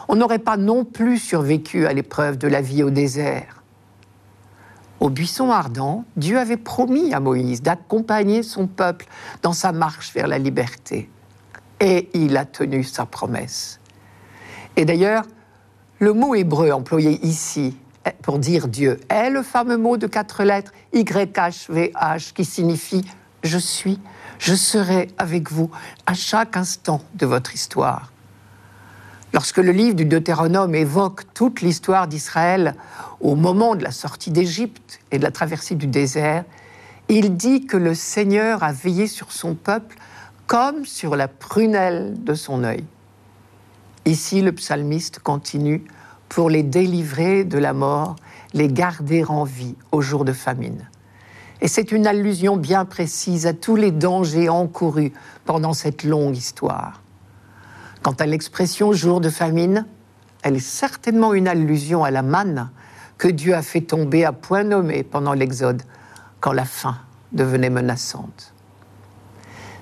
On 0.07 0.15
n'aurait 0.15 0.39
pas 0.39 0.57
non 0.57 0.85
plus 0.85 1.19
survécu 1.19 1.89
à 1.89 1.95
l'épreuve 1.95 2.39
de 2.39 2.47
la 2.47 2.61
vie 2.61 2.85
au 2.85 2.91
désert. 2.91 3.64
Au 5.01 5.11
buisson 5.11 5.51
ardent, 5.51 6.05
Dieu 6.17 6.39
avait 6.39 6.57
promis 6.57 7.13
à 7.13 7.21
Moïse 7.21 7.63
d'accompagner 7.63 8.43
son 8.43 8.67
peuple 8.67 9.07
dans 9.43 9.53
sa 9.53 9.73
marche 9.73 10.13
vers 10.15 10.27
la 10.27 10.39
liberté. 10.39 11.11
Et 11.81 12.09
il 12.15 12.37
a 12.37 12.45
tenu 12.45 12.85
sa 12.85 13.05
promesse. 13.05 13.81
Et 14.77 14.85
d'ailleurs, 14.85 15.25
le 15.99 16.13
mot 16.13 16.35
hébreu 16.35 16.71
employé 16.71 17.25
ici 17.25 17.77
pour 18.23 18.39
dire 18.39 18.69
Dieu 18.69 19.01
est 19.09 19.31
le 19.31 19.43
fameux 19.43 19.77
mot 19.77 19.97
de 19.97 20.07
quatre 20.07 20.45
lettres 20.45 20.73
YHVH 20.93 22.33
qui 22.35 22.45
signifie 22.45 23.05
je 23.43 23.59
suis, 23.59 24.01
je 24.39 24.55
serai 24.55 25.09
avec 25.19 25.53
vous 25.53 25.71
à 26.07 26.15
chaque 26.15 26.57
instant 26.57 27.03
de 27.15 27.27
votre 27.27 27.55
histoire. 27.55 28.14
Lorsque 29.35 29.59
le 29.59 29.73
livre 29.73 29.97
du 29.97 30.05
Deutéronome 30.05 30.77
évoque 30.77 31.23
toute 31.35 31.61
l'histoire 31.61 32.07
d'Israël 32.07 32.77
au 33.21 33.35
moment 33.35 33.75
de 33.75 33.83
la 33.83 33.91
sortie 33.91 34.31
d'Égypte 34.31 35.01
et 35.11 35.19
de 35.19 35.25
la 35.25 35.33
traversée 35.33 35.75
du 35.75 35.89
désert, 35.89 36.45
il 37.09 37.37
dit 37.37 37.67
que 37.67 37.77
le 37.77 37.97
Seigneur 37.97 38.63
a 38.63 38.73
veillé 38.73 39.09
sur 39.09 39.33
son 39.33 39.57
peuple 39.57 39.97
comme 40.47 40.85
sur 40.85 41.17
la 41.17 41.27
prunelle 41.27 42.15
de 42.23 42.35
son 42.35 42.63
œil. 42.63 42.85
Ici, 44.05 44.41
le 44.41 44.53
psalmiste 44.53 45.19
continue 45.19 45.83
pour 46.29 46.49
les 46.49 46.63
délivrer 46.63 47.43
de 47.43 47.59
la 47.59 47.73
mort, 47.73 48.15
les 48.53 48.69
garder 48.69 49.25
en 49.25 49.43
vie 49.43 49.75
au 49.91 50.01
jour 50.01 50.25
de 50.25 50.33
famine. 50.33 50.89
Et 51.61 51.67
c'est 51.67 51.91
une 51.91 52.07
allusion 52.07 52.57
bien 52.57 52.85
précise 52.85 53.49
à 53.49 53.53
tous 53.53 53.75
les 53.75 53.91
dangers 53.91 54.49
encourus 54.49 55.13
pendant 55.45 55.73
cette 55.73 56.05
longue 56.05 56.37
histoire. 56.37 57.01
Quant 58.05 58.13
à 58.13 58.27
l'expression 58.27 58.93
jour 58.93 59.23
de 59.23 59.31
famine, 59.31 59.87
elle 60.43 60.57
est 60.57 60.59
certainement 60.59 61.33
une 61.33 61.49
allusion 61.49 62.05
à 62.05 62.11
la 62.11 62.21
manne 62.21 62.69
que 63.17 63.29
Dieu 63.29 63.55
a 63.55 63.63
fait 63.63 63.81
tomber 63.81 64.27
à 64.27 64.33
point 64.33 64.63
nommé 64.63 65.03
pendant 65.03 65.33
l'Exode, 65.33 65.81
quand 66.41 66.53
la 66.53 66.67
faim 66.67 66.99
devenait 67.33 67.71
menaçante. 67.71 68.53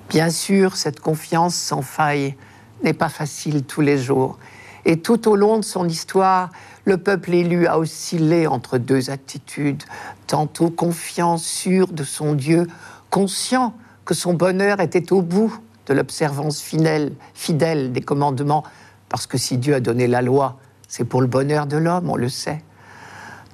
Bien 0.07 0.29
sûr, 0.29 0.77
cette 0.77 1.01
confiance 1.01 1.53
sans 1.53 1.81
faille 1.81 2.37
n'est 2.81 2.93
pas 2.93 3.09
facile 3.09 3.65
tous 3.65 3.81
les 3.81 3.97
jours, 3.97 4.39
et 4.85 5.01
tout 5.01 5.27
au 5.27 5.35
long 5.35 5.57
de 5.57 5.65
son 5.65 5.89
histoire, 5.89 6.49
le 6.85 6.95
peuple 6.95 7.33
élu 7.33 7.67
a 7.67 7.77
oscillé 7.77 8.47
entre 8.47 8.77
deux 8.77 9.09
attitudes, 9.09 9.83
tantôt 10.27 10.69
confiant, 10.69 11.35
sûr 11.35 11.89
de 11.89 12.05
son 12.05 12.35
Dieu, 12.35 12.67
conscient 13.09 13.73
que 14.05 14.13
son 14.13 14.33
bonheur 14.33 14.79
était 14.79 15.11
au 15.11 15.21
bout 15.21 15.53
de 15.87 15.93
l'observance 15.93 16.61
fidèle, 16.61 17.13
fidèle 17.33 17.91
des 17.91 18.01
commandements, 18.01 18.63
parce 19.09 19.27
que 19.27 19.37
si 19.37 19.57
Dieu 19.57 19.75
a 19.75 19.79
donné 19.79 20.07
la 20.07 20.21
loi, 20.21 20.57
c'est 20.87 21.03
pour 21.03 21.21
le 21.21 21.27
bonheur 21.27 21.65
de 21.65 21.77
l'homme, 21.77 22.09
on 22.09 22.15
le 22.15 22.29
sait. 22.29 22.63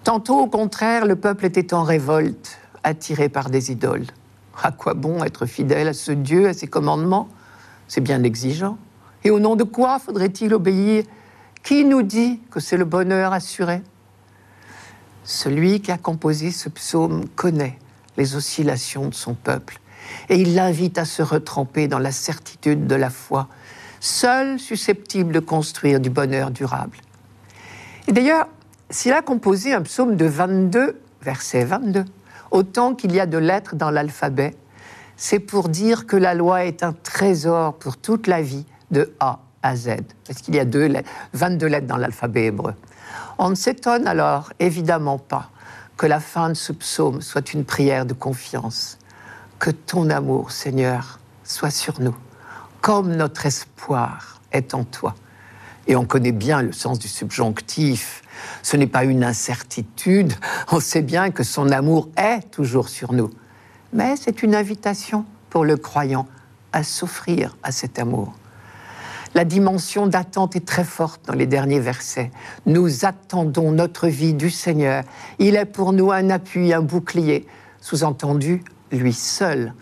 Tantôt, 0.03 0.39
au 0.39 0.48
contraire, 0.48 1.05
le 1.05 1.15
peuple 1.15 1.45
était 1.45 1.74
en 1.74 1.83
révolte, 1.83 2.57
attiré 2.83 3.29
par 3.29 3.50
des 3.50 3.71
idoles. 3.71 4.05
À 4.62 4.71
quoi 4.71 4.93
bon 4.93 5.24
être 5.24 5.45
fidèle 5.45 5.88
à 5.88 5.93
ce 5.93 6.12
Dieu, 6.12 6.48
à 6.48 6.53
ses 6.53 6.67
commandements? 6.67 7.29
C'est 7.88 8.01
bien 8.01 8.24
exigeant. 8.24 8.77
Et 9.24 9.31
au 9.31 9.39
nom 9.39 9.55
de 9.55 9.63
quoi 9.63 10.00
faudrait-il 10.00 10.53
obéir? 10.53 11.03
Qui 11.63 11.86
nous 11.86 12.03
dit 12.03 12.39
que 12.51 12.59
c'est 12.59 12.77
le 12.77 12.86
bonheur 12.86 13.33
assuré? 13.33 13.81
Celui 15.24 15.81
qui 15.81 15.91
a 15.91 15.98
composé 15.98 16.51
ce 16.51 16.69
psaume 16.69 17.27
connaît 17.36 17.77
les 18.17 18.36
oscillations 18.36 19.09
de 19.09 19.13
son 19.13 19.33
peuple 19.33 19.79
et 20.30 20.36
il 20.36 20.56
l'invite 20.56 20.98
à 20.98 21.06
se 21.06 21.22
retremper 21.22 21.88
dans 21.88 22.00
la 22.00 22.12
certitude 22.12 22.88
de 22.88 22.96
la 22.96 23.10
foi, 23.10 23.48
seul 24.00 24.60
susceptible 24.60 25.34
de 25.34 25.39
construire 25.39 26.00
du 26.00 26.10
bonheur 26.10 26.51
durable. 26.51 26.98
Et 28.08 28.12
d'ailleurs, 28.12 28.48
s'il 28.89 29.13
a 29.13 29.22
composé 29.22 29.74
un 29.74 29.82
psaume 29.82 30.16
de 30.16 30.25
22, 30.25 31.00
verset 31.22 31.66
22, 31.66 32.06
autant 32.51 32.96
qu'il 32.96 33.13
y 33.13 33.20
a 33.20 33.25
de 33.25 33.38
lettres 33.38 33.75
dans 33.75 33.92
l'alphabet, 33.92 34.56
c'est 35.18 35.39
pour 35.39 35.70
dire 35.70 36.08
que 36.08 36.16
la 36.16 36.34
loi 36.34 36.66
est 36.66 36.82
un 36.84 36.94
trésor 36.94 37.74
pour 37.75 37.98
toute 37.98 38.28
la 38.28 38.42
vie 38.42 38.66
de 38.92 39.13
A 39.20 39.39
à 39.62 39.75
Z, 39.75 39.98
parce 40.25 40.42
qu'il 40.42 40.56
y 40.56 40.60
a 40.60 40.66
deux 40.66 40.92
22 41.34 41.68
lettres 41.68 41.88
dans 41.88 41.98
l'alphabet 41.98 42.46
hébreu? 42.46 42.74
On 43.38 43.50
ne 43.50 43.56
s'étonne 43.56 44.08
alors 44.08 44.54
évidemment 44.60 45.18
pas 45.18 45.50
que 45.98 46.06
la 46.06 46.20
fin 46.20 46.50
de 46.50 46.54
ce 46.54 46.72
psaume 46.72 47.22
soit 47.22 47.54
une 47.54 47.66
prière 47.66 48.06
de 48.06 48.13
confiance 48.13 48.99
que 49.60 49.70
ton 49.70 50.10
amour, 50.10 50.51
Seigneur, 50.51 51.20
soit 51.44 51.70
sur 51.70 52.00
nous, 52.00 52.16
comme 52.82 53.16
notre 53.16 53.46
espoir 53.46 54.39
est 54.51 54.74
en 54.74 54.86
toi. 54.86 55.16
Et 55.88 55.96
on 55.96 56.06
connaît 56.06 56.32
bien 56.32 56.62
le 56.62 56.72
sens 56.72 56.98
du 56.98 57.08
subjonctif. 57.08 58.24
Ce 58.63 58.78
n'est 58.78 58.88
pas 58.88 59.04
une 59.04 59.24
incertitude, 59.24 60.34
on 60.72 60.80
sait 60.80 61.01
bien 61.01 61.30
que 61.30 61.44
son 61.44 61.72
amour 61.72 62.08
est 62.16 62.50
toujours 62.51 62.88
sur 62.88 63.12
nous. 63.12 63.30
Mais 63.92 64.16
c'est 64.16 64.44
une 64.44 64.56
invitation 64.56 65.25
pour 65.50 65.66
le 65.66 65.75
croyant 65.75 66.28
à 66.72 66.84
s'offrir 66.84 67.58
à 67.63 67.72
cet 67.72 68.00
amour. 68.00 68.34
La 69.36 69.46
dimension 69.46 70.08
d'attente 70.08 70.56
est 70.56 70.66
très 70.66 70.84
forte 70.84 71.25
dans 71.25 71.34
les 71.34 71.46
derniers 71.46 71.80
versets. 71.80 72.32
Nous 72.66 73.06
attendons 73.06 73.72
notre 73.72 74.08
vie 74.08 74.34
du 74.34 74.50
Seigneur. 74.50 75.04
Il 75.38 75.56
est 75.56 75.66
pour 75.66 75.94
nous 75.94 76.12
un 76.12 76.30
appui, 76.30 76.74
un 76.74 76.82
bouclier. 76.82 77.46
Sous-entendu, 77.82 78.63
lui 78.91 79.13
seul. 79.13 79.74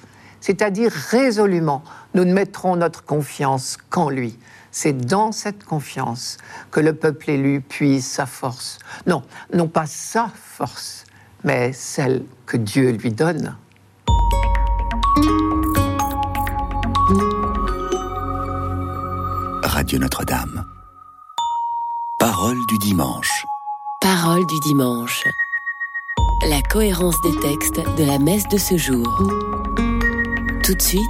C'est-à-dire 0.41 0.91
résolument, 0.91 1.83
nous 2.13 2.25
ne 2.25 2.33
mettrons 2.33 2.75
notre 2.75 3.03
confiance 3.03 3.77
qu'en 3.89 4.09
lui. 4.09 4.37
C'est 4.71 4.93
dans 4.93 5.31
cette 5.31 5.63
confiance 5.63 6.37
que 6.71 6.79
le 6.79 6.93
peuple 6.93 7.31
élu 7.31 7.61
puise 7.61 8.05
sa 8.05 8.25
force. 8.25 8.79
Non, 9.07 9.23
non 9.53 9.67
pas 9.67 9.87
sa 9.87 10.29
force, 10.35 11.05
mais 11.43 11.73
celle 11.73 12.23
que 12.45 12.57
Dieu 12.57 12.91
lui 12.91 13.11
donne. 13.11 13.55
Radio 19.63 19.99
Notre-Dame. 19.99 20.65
Parole 22.19 22.57
du 22.67 22.77
dimanche. 22.79 23.45
Parole 24.01 24.45
du 24.45 24.59
dimanche 24.59 25.23
la 26.49 26.61
cohérence 26.61 27.19
des 27.23 27.37
textes 27.41 27.81
de 27.97 28.05
la 28.05 28.19
messe 28.19 28.47
de 28.47 28.57
ce 28.57 28.77
jour. 28.77 29.05
Tout 30.63 30.75
de 30.75 30.81
suite, 30.81 31.01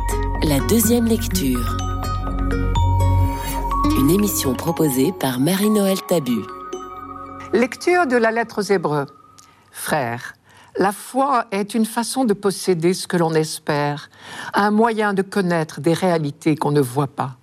la 0.41 0.59
deuxième 0.61 1.05
lecture. 1.05 1.77
Une 3.99 4.09
émission 4.09 4.55
proposée 4.55 5.11
par 5.11 5.39
Marie-Noël 5.39 6.01
Tabu. 6.07 6.41
Lecture 7.53 8.07
de 8.07 8.15
la 8.15 8.31
lettre 8.31 8.61
aux 8.61 8.73
Hébreux. 8.73 9.05
Frères, 9.71 10.33
la 10.75 10.91
foi 10.91 11.45
est 11.51 11.75
une 11.75 11.85
façon 11.85 12.25
de 12.25 12.33
posséder 12.33 12.95
ce 12.95 13.07
que 13.07 13.17
l'on 13.17 13.33
espère, 13.35 14.09
un 14.55 14.71
moyen 14.71 15.13
de 15.13 15.21
connaître 15.21 15.81
des 15.81 15.93
réalités 15.93 16.55
qu'on 16.55 16.71
ne 16.71 16.81
voit 16.81 17.07
pas. 17.15 17.37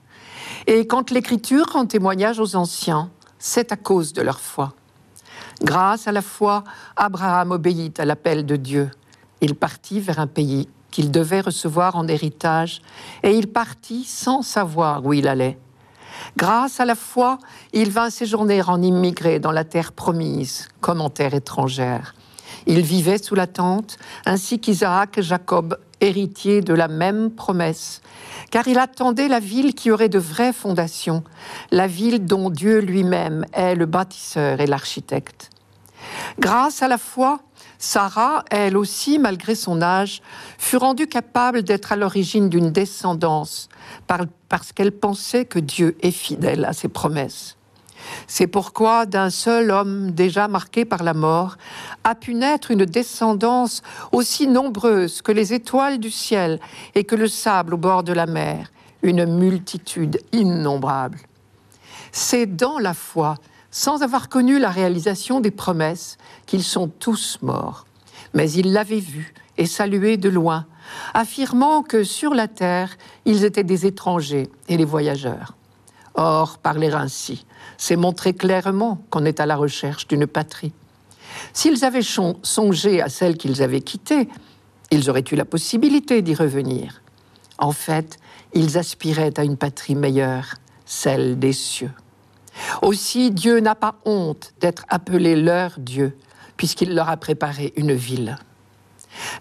Et 0.66 0.88
quand 0.88 1.12
l'Écriture 1.12 1.66
rend 1.72 1.86
témoignage 1.86 2.40
aux 2.40 2.56
anciens, 2.56 3.10
c'est 3.38 3.70
à 3.70 3.76
cause 3.76 4.12
de 4.12 4.22
leur 4.22 4.40
foi. 4.40 4.74
Grâce 5.64 6.06
à 6.06 6.12
la 6.12 6.20
foi, 6.20 6.62
Abraham 6.94 7.52
obéit 7.52 7.98
à 7.98 8.04
l'appel 8.04 8.44
de 8.44 8.56
Dieu. 8.56 8.90
Il 9.40 9.54
partit 9.54 9.98
vers 9.98 10.18
un 10.18 10.26
pays 10.26 10.68
qu'il 10.90 11.10
devait 11.10 11.40
recevoir 11.40 11.96
en 11.96 12.06
héritage, 12.06 12.82
et 13.22 13.30
il 13.30 13.48
partit 13.48 14.04
sans 14.04 14.42
savoir 14.42 15.06
où 15.06 15.14
il 15.14 15.26
allait. 15.26 15.58
Grâce 16.36 16.80
à 16.80 16.84
la 16.84 16.94
foi, 16.94 17.38
il 17.72 17.90
vint 17.90 18.10
séjourner 18.10 18.60
en 18.62 18.82
immigré 18.82 19.38
dans 19.38 19.52
la 19.52 19.64
terre 19.64 19.92
promise, 19.92 20.68
comme 20.82 21.00
en 21.00 21.08
terre 21.08 21.32
étrangère. 21.32 22.14
Il 22.66 22.82
vivait 22.82 23.16
sous 23.16 23.34
la 23.34 23.46
tente, 23.46 23.96
ainsi 24.26 24.60
qu'Isaac 24.60 25.16
et 25.16 25.22
Jacob, 25.22 25.78
héritiers 26.02 26.60
de 26.60 26.74
la 26.74 26.88
même 26.88 27.30
promesse, 27.30 28.02
car 28.50 28.68
il 28.68 28.78
attendait 28.78 29.28
la 29.28 29.40
ville 29.40 29.74
qui 29.74 29.90
aurait 29.90 30.10
de 30.10 30.18
vraies 30.18 30.52
fondations, 30.52 31.24
la 31.70 31.86
ville 31.86 32.26
dont 32.26 32.50
Dieu 32.50 32.80
lui-même 32.80 33.46
est 33.54 33.74
le 33.74 33.86
bâtisseur 33.86 34.60
et 34.60 34.66
l'architecte. 34.66 35.50
Grâce 36.38 36.82
à 36.82 36.88
la 36.88 36.98
foi, 36.98 37.40
Sarah, 37.78 38.44
elle 38.50 38.76
aussi, 38.76 39.18
malgré 39.18 39.54
son 39.54 39.82
âge, 39.82 40.22
fut 40.58 40.76
rendue 40.76 41.06
capable 41.06 41.62
d'être 41.62 41.92
à 41.92 41.96
l'origine 41.96 42.48
d'une 42.48 42.70
descendance 42.70 43.68
parce 44.48 44.72
qu'elle 44.72 44.92
pensait 44.92 45.44
que 45.44 45.58
Dieu 45.58 45.96
est 46.00 46.10
fidèle 46.10 46.64
à 46.64 46.72
ses 46.72 46.88
promesses. 46.88 47.56
C'est 48.26 48.46
pourquoi 48.46 49.06
d'un 49.06 49.30
seul 49.30 49.70
homme 49.70 50.10
déjà 50.10 50.48
marqué 50.48 50.84
par 50.84 51.02
la 51.02 51.14
mort 51.14 51.56
a 52.04 52.14
pu 52.14 52.34
naître 52.34 52.70
une 52.70 52.84
descendance 52.84 53.82
aussi 54.12 54.46
nombreuse 54.46 55.22
que 55.22 55.32
les 55.32 55.52
étoiles 55.52 55.98
du 55.98 56.10
ciel 56.10 56.60
et 56.94 57.04
que 57.04 57.16
le 57.16 57.28
sable 57.28 57.74
au 57.74 57.78
bord 57.78 58.02
de 58.02 58.12
la 58.12 58.26
mer, 58.26 58.70
une 59.02 59.26
multitude 59.26 60.20
innombrable. 60.32 61.18
C'est 62.12 62.46
dans 62.46 62.78
la 62.78 62.94
foi 62.94 63.36
sans 63.74 64.04
avoir 64.04 64.28
connu 64.28 64.60
la 64.60 64.70
réalisation 64.70 65.40
des 65.40 65.50
promesses, 65.50 66.16
qu'ils 66.46 66.62
sont 66.62 66.86
tous 66.86 67.38
morts. 67.42 67.86
Mais 68.32 68.48
ils 68.52 68.72
l'avaient 68.72 69.00
vu 69.00 69.34
et 69.58 69.66
salué 69.66 70.16
de 70.16 70.28
loin, 70.28 70.66
affirmant 71.12 71.82
que 71.82 72.04
sur 72.04 72.34
la 72.34 72.46
terre, 72.46 72.96
ils 73.24 73.44
étaient 73.44 73.64
des 73.64 73.84
étrangers 73.84 74.48
et 74.68 74.76
des 74.76 74.84
voyageurs. 74.84 75.56
Or, 76.14 76.58
parler 76.58 76.92
ainsi, 76.92 77.46
c'est 77.76 77.96
montrer 77.96 78.32
clairement 78.32 79.04
qu'on 79.10 79.24
est 79.24 79.40
à 79.40 79.46
la 79.46 79.56
recherche 79.56 80.06
d'une 80.06 80.28
patrie. 80.28 80.72
S'ils 81.52 81.84
avaient 81.84 82.00
songé 82.42 83.02
à 83.02 83.08
celle 83.08 83.36
qu'ils 83.36 83.60
avaient 83.60 83.80
quittée, 83.80 84.28
ils 84.92 85.10
auraient 85.10 85.24
eu 85.32 85.34
la 85.34 85.44
possibilité 85.44 86.22
d'y 86.22 86.36
revenir. 86.36 87.02
En 87.58 87.72
fait, 87.72 88.20
ils 88.52 88.78
aspiraient 88.78 89.36
à 89.36 89.42
une 89.42 89.56
patrie 89.56 89.96
meilleure, 89.96 90.54
celle 90.86 91.40
des 91.40 91.52
cieux. 91.52 91.90
Aussi, 92.82 93.30
Dieu 93.30 93.60
n'a 93.60 93.74
pas 93.74 93.96
honte 94.04 94.52
d'être 94.60 94.84
appelé 94.88 95.36
leur 95.36 95.72
Dieu, 95.78 96.16
puisqu'il 96.56 96.94
leur 96.94 97.08
a 97.08 97.16
préparé 97.16 97.72
une 97.76 97.92
ville. 97.92 98.36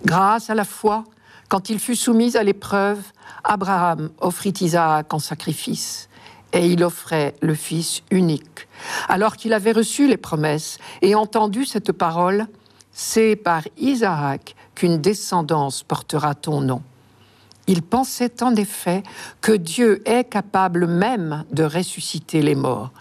Grâce 0.05 0.49
à 0.49 0.55
la 0.55 0.65
foi, 0.65 1.03
quand 1.49 1.69
il 1.69 1.79
fut 1.79 1.95
soumis 1.95 2.35
à 2.37 2.43
l'épreuve, 2.43 2.99
Abraham 3.43 4.09
offrit 4.19 4.53
Isaac 4.61 5.13
en 5.13 5.19
sacrifice, 5.19 6.09
et 6.51 6.67
il 6.67 6.83
offrait 6.83 7.35
le 7.41 7.55
Fils 7.55 8.01
unique. 8.11 8.67
Alors 9.07 9.35
qu'il 9.35 9.53
avait 9.53 9.71
reçu 9.71 10.07
les 10.07 10.17
promesses 10.17 10.77
et 11.01 11.15
entendu 11.15 11.65
cette 11.65 11.91
parole, 11.91 12.47
c'est 12.91 13.35
par 13.35 13.63
Isaac 13.77 14.55
qu'une 14.75 14.99
descendance 14.99 15.83
portera 15.83 16.35
ton 16.35 16.61
nom. 16.61 16.81
Il 17.67 17.81
pensait 17.81 18.43
en 18.43 18.55
effet 18.55 19.03
que 19.39 19.53
Dieu 19.53 20.01
est 20.05 20.25
capable 20.25 20.85
même 20.85 21.45
de 21.51 21.63
ressusciter 21.63 22.41
les 22.41 22.55
morts. 22.55 22.91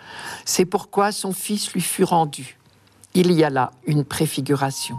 C'est 0.44 0.64
pourquoi 0.64 1.10
son 1.10 1.32
Fils 1.32 1.72
lui 1.72 1.80
fut 1.80 2.04
rendu. 2.04 2.58
Il 3.14 3.32
y 3.32 3.42
a 3.42 3.50
là 3.50 3.72
une 3.86 4.04
préfiguration. 4.04 4.94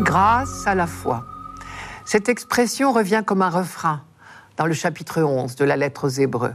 Grâce 0.00 0.66
à 0.66 0.74
la 0.74 0.86
foi. 0.86 1.24
Cette 2.06 2.28
expression 2.28 2.92
revient 2.92 3.22
comme 3.26 3.42
un 3.42 3.50
refrain 3.50 4.02
dans 4.56 4.66
le 4.66 4.72
chapitre 4.72 5.22
11 5.22 5.56
de 5.56 5.64
la 5.64 5.76
lettre 5.76 6.06
aux 6.06 6.08
Hébreux. 6.08 6.54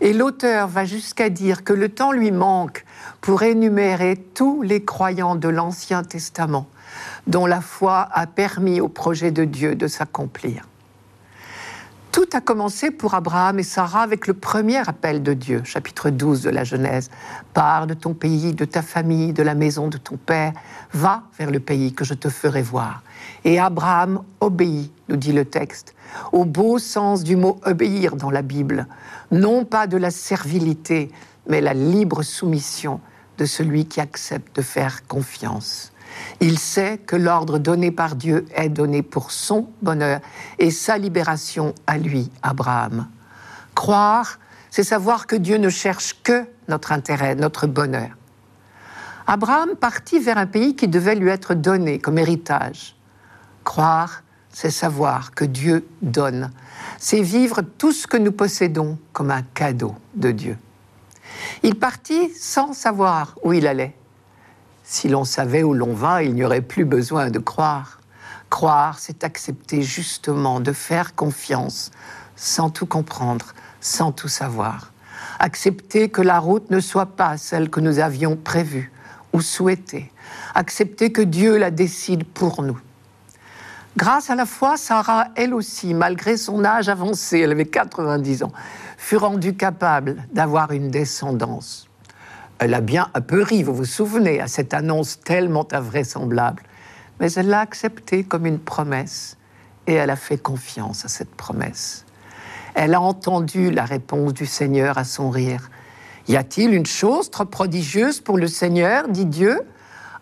Et 0.00 0.12
l'auteur 0.12 0.68
va 0.68 0.84
jusqu'à 0.84 1.30
dire 1.30 1.64
que 1.64 1.72
le 1.72 1.88
temps 1.88 2.12
lui 2.12 2.30
manque 2.30 2.84
pour 3.20 3.42
énumérer 3.42 4.16
tous 4.34 4.62
les 4.62 4.84
croyants 4.84 5.36
de 5.36 5.48
l'Ancien 5.48 6.02
Testament 6.02 6.66
dont 7.26 7.46
la 7.46 7.60
foi 7.60 8.08
a 8.12 8.26
permis 8.26 8.80
au 8.80 8.88
projet 8.88 9.30
de 9.30 9.44
Dieu 9.44 9.74
de 9.74 9.86
s'accomplir. 9.86 10.62
Tout 12.12 12.28
a 12.32 12.40
commencé 12.40 12.90
pour 12.90 13.12
Abraham 13.12 13.58
et 13.58 13.62
Sarah 13.62 14.00
avec 14.00 14.26
le 14.26 14.32
premier 14.32 14.78
appel 14.88 15.22
de 15.22 15.34
Dieu, 15.34 15.60
chapitre 15.64 16.08
12 16.08 16.44
de 16.44 16.48
la 16.48 16.64
Genèse. 16.64 17.10
Pars 17.52 17.86
de 17.86 17.92
ton 17.92 18.14
pays, 18.14 18.54
de 18.54 18.64
ta 18.64 18.80
famille, 18.80 19.34
de 19.34 19.42
la 19.42 19.54
maison 19.54 19.88
de 19.88 19.98
ton 19.98 20.16
père, 20.16 20.54
va 20.94 21.24
vers 21.38 21.50
le 21.50 21.60
pays 21.60 21.92
que 21.92 22.06
je 22.06 22.14
te 22.14 22.30
ferai 22.30 22.62
voir. 22.62 23.02
Et 23.44 23.58
Abraham 23.58 24.22
obéit, 24.40 24.90
nous 25.10 25.16
dit 25.16 25.32
le 25.32 25.44
texte, 25.44 25.94
au 26.32 26.46
beau 26.46 26.78
sens 26.78 27.22
du 27.22 27.36
mot 27.36 27.60
obéir 27.66 28.16
dans 28.16 28.30
la 28.30 28.40
Bible, 28.40 28.86
non 29.30 29.64
pas 29.64 29.86
de 29.86 29.96
la 29.96 30.10
servilité, 30.10 31.10
mais 31.48 31.60
la 31.60 31.74
libre 31.74 32.22
soumission 32.22 33.00
de 33.38 33.44
celui 33.44 33.86
qui 33.86 34.00
accepte 34.00 34.56
de 34.56 34.62
faire 34.62 35.06
confiance. 35.06 35.92
Il 36.40 36.58
sait 36.58 36.98
que 36.98 37.16
l'ordre 37.16 37.58
donné 37.58 37.90
par 37.90 38.16
Dieu 38.16 38.46
est 38.54 38.68
donné 38.68 39.02
pour 39.02 39.30
son 39.30 39.68
bonheur 39.82 40.20
et 40.58 40.70
sa 40.70 40.98
libération 40.98 41.74
à 41.86 41.98
lui, 41.98 42.30
Abraham. 42.42 43.08
Croire, 43.74 44.38
c'est 44.70 44.84
savoir 44.84 45.26
que 45.26 45.36
Dieu 45.36 45.58
ne 45.58 45.68
cherche 45.68 46.16
que 46.22 46.46
notre 46.68 46.92
intérêt, 46.92 47.34
notre 47.34 47.66
bonheur. 47.66 48.10
Abraham 49.26 49.74
partit 49.74 50.20
vers 50.20 50.38
un 50.38 50.46
pays 50.46 50.76
qui 50.76 50.88
devait 50.88 51.16
lui 51.16 51.30
être 51.30 51.54
donné 51.54 51.98
comme 51.98 52.18
héritage. 52.18 52.96
Croire, 53.64 54.22
c'est 54.50 54.70
savoir 54.70 55.32
que 55.32 55.44
Dieu 55.44 55.86
donne. 56.00 56.50
C'est 56.98 57.22
vivre 57.22 57.62
tout 57.62 57.92
ce 57.92 58.06
que 58.06 58.16
nous 58.16 58.32
possédons 58.32 58.98
comme 59.12 59.30
un 59.30 59.42
cadeau 59.42 59.94
de 60.14 60.30
Dieu. 60.30 60.58
Il 61.62 61.74
partit 61.74 62.30
sans 62.34 62.72
savoir 62.72 63.36
où 63.42 63.52
il 63.52 63.66
allait. 63.66 63.94
Si 64.82 65.08
l'on 65.08 65.24
savait 65.24 65.62
où 65.62 65.74
l'on 65.74 65.92
va, 65.92 66.22
il 66.22 66.34
n'y 66.34 66.44
aurait 66.44 66.62
plus 66.62 66.84
besoin 66.84 67.30
de 67.30 67.38
croire. 67.38 68.00
Croire, 68.48 68.98
c'est 68.98 69.24
accepter 69.24 69.82
justement 69.82 70.60
de 70.60 70.72
faire 70.72 71.14
confiance 71.14 71.90
sans 72.36 72.70
tout 72.70 72.86
comprendre, 72.86 73.54
sans 73.80 74.12
tout 74.12 74.28
savoir. 74.28 74.92
Accepter 75.38 76.08
que 76.08 76.22
la 76.22 76.38
route 76.38 76.70
ne 76.70 76.80
soit 76.80 77.16
pas 77.16 77.36
celle 77.36 77.68
que 77.68 77.80
nous 77.80 77.98
avions 77.98 78.36
prévue 78.36 78.92
ou 79.32 79.40
souhaitée. 79.40 80.12
Accepter 80.54 81.12
que 81.12 81.22
Dieu 81.22 81.58
la 81.58 81.70
décide 81.70 82.24
pour 82.24 82.62
nous. 82.62 82.80
Grâce 83.96 84.28
à 84.28 84.34
la 84.34 84.44
foi, 84.44 84.76
Sarah, 84.76 85.28
elle 85.36 85.54
aussi, 85.54 85.94
malgré 85.94 86.36
son 86.36 86.66
âge 86.66 86.90
avancé, 86.90 87.40
elle 87.40 87.52
avait 87.52 87.64
90 87.64 88.42
ans, 88.42 88.52
fut 88.98 89.16
rendue 89.16 89.56
capable 89.56 90.16
d'avoir 90.32 90.72
une 90.72 90.90
descendance. 90.90 91.88
Elle 92.58 92.74
a 92.74 92.82
bien 92.82 93.08
un 93.14 93.22
peu 93.22 93.42
ri, 93.42 93.62
vous 93.62 93.74
vous 93.74 93.86
souvenez, 93.86 94.38
à 94.40 94.48
cette 94.48 94.74
annonce 94.74 95.20
tellement 95.20 95.66
invraisemblable. 95.72 96.62
Mais 97.20 97.32
elle 97.32 97.48
l'a 97.48 97.60
acceptée 97.60 98.22
comme 98.22 98.44
une 98.44 98.58
promesse 98.58 99.38
et 99.86 99.94
elle 99.94 100.10
a 100.10 100.16
fait 100.16 100.36
confiance 100.36 101.06
à 101.06 101.08
cette 101.08 101.34
promesse. 101.34 102.04
Elle 102.74 102.92
a 102.92 103.00
entendu 103.00 103.70
la 103.70 103.86
réponse 103.86 104.34
du 104.34 104.44
Seigneur 104.44 104.98
à 104.98 105.04
son 105.04 105.30
rire. 105.30 105.70
Y 106.28 106.36
a-t-il 106.36 106.74
une 106.74 106.84
chose 106.84 107.30
trop 107.30 107.46
prodigieuse 107.46 108.20
pour 108.20 108.36
le 108.36 108.46
Seigneur 108.46 109.08
dit 109.08 109.24
Dieu? 109.24 109.62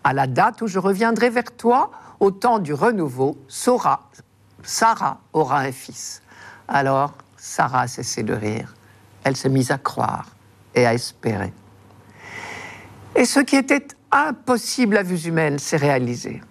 À 0.05 0.13
la 0.13 0.29
date 0.29 0.63
où 0.63 0.69
je 0.69 0.79
reviendrai 0.79 1.31
vers 1.31 1.57
toi, 1.57 1.91
au 2.21 2.31
temps 2.31 2.59
du 2.59 2.73
renouveau, 2.73 3.37
Sarah, 3.49 4.09
aura 5.33 5.61
un 5.61 5.73
fils. 5.73 6.23
Alors, 6.69 7.15
Sarah 7.37 7.83
a 7.83 7.87
cessé 7.87 8.23
de 8.23 8.35
rire. 8.35 8.75
Elle 9.25 9.37
s'est 9.37 9.49
mise 9.49 9.71
à 9.71 9.79
croire 9.79 10.27
et 10.75 10.87
à 10.87 10.95
espérer. 10.95 11.53
Et 13.17 13.25
ce 13.25 13.41
qui 13.41 13.57
était 13.57 13.87
impossible 14.11 14.97
à 14.97 15.03
vue 15.03 15.27
humaine 15.27 15.59
s'est 15.59 15.77
réalisé. 15.77 16.43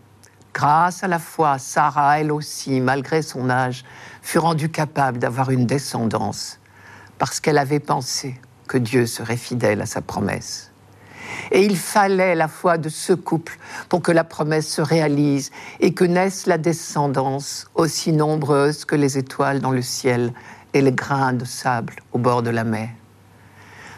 Grâce 0.54 1.04
à 1.04 1.08
la 1.08 1.20
foi, 1.20 1.58
Sarah, 1.58 2.20
elle 2.20 2.32
aussi, 2.32 2.80
malgré 2.80 3.22
son 3.22 3.50
âge, 3.50 3.84
fut 4.22 4.38
rendue 4.38 4.70
capable 4.70 5.18
d'avoir 5.18 5.50
une 5.50 5.66
descendance, 5.66 6.60
parce 7.18 7.40
qu'elle 7.40 7.58
avait 7.58 7.80
pensé 7.80 8.40
que 8.68 8.78
Dieu 8.78 9.08
serait 9.08 9.38
fidèle 9.38 9.82
à 9.82 9.86
sa 9.86 10.02
promesse. 10.02 10.73
Et 11.52 11.64
il 11.64 11.78
fallait 11.78 12.36
la 12.36 12.48
foi 12.48 12.78
de 12.78 12.90
ce 12.90 13.14
couple 13.14 13.58
pour 13.90 14.02
que 14.02 14.12
la 14.12 14.24
promesse 14.24 14.68
se 14.68 14.82
réalise 14.82 15.52
et 15.80 15.94
que 15.94 16.04
naisse 16.04 16.46
la 16.48 16.58
descendance 16.58 17.68
aussi 17.76 18.12
nombreuse 18.12 18.86
que 18.86 18.96
les 18.96 19.18
étoiles 19.18 19.60
dans 19.60 19.72
le 19.72 19.82
ciel 19.82 20.34
et 20.74 20.82
les 20.82 20.92
grains 20.92 21.34
de 21.34 21.46
sable 21.46 21.96
au 22.12 22.18
bord 22.18 22.44
de 22.44 22.50
la 22.50 22.64
mer. 22.64 22.90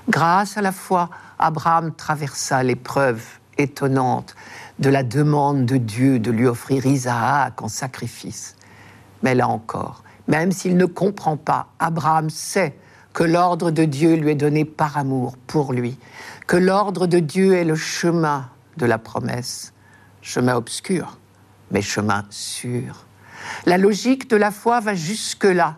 Grâce 0.10 0.58
à 0.58 0.62
la 0.62 0.72
foi, 0.72 1.10
Abraham 1.40 1.94
traversa 1.96 2.62
l'épreuve 2.64 3.24
étonnante 3.58 4.36
de 4.80 4.90
la 4.90 5.04
demande 5.04 5.66
de 5.66 5.78
Dieu 5.78 6.20
de 6.20 6.32
lui 6.32 6.46
offrir 6.46 6.86
Isaac 6.86 7.62
en 7.62 7.68
sacrifice. 7.68 8.56
Mais 9.24 9.34
là 9.34 9.48
encore, 9.48 10.04
même 10.28 10.52
s'il 10.52 10.78
ne 10.78 10.86
comprend 10.86 11.38
pas, 11.38 11.68
Abraham 11.80 12.30
sait 12.30 12.76
que 13.14 13.24
l'ordre 13.24 13.72
de 13.72 13.86
Dieu 13.86 14.16
lui 14.16 14.32
est 14.32 14.36
donné 14.36 14.66
par 14.66 14.98
amour 14.98 15.38
pour 15.48 15.72
lui, 15.72 15.98
que 16.48 16.58
l'ordre 16.58 17.08
de 17.08 17.20
Dieu 17.20 17.54
est 17.54 17.64
le 17.64 17.76
chemin 17.76 18.50
de 18.78 18.86
la 18.86 18.98
promesse, 18.98 19.74
chemin 20.22 20.56
obscur, 20.56 21.18
mais 21.72 21.82
chemin 21.82 22.26
sûr. 22.30 23.06
La 23.66 23.78
logique 23.78 24.30
de 24.30 24.36
la 24.36 24.52
foi 24.52 24.80
va 24.80 24.94
jusque-là. 24.94 25.78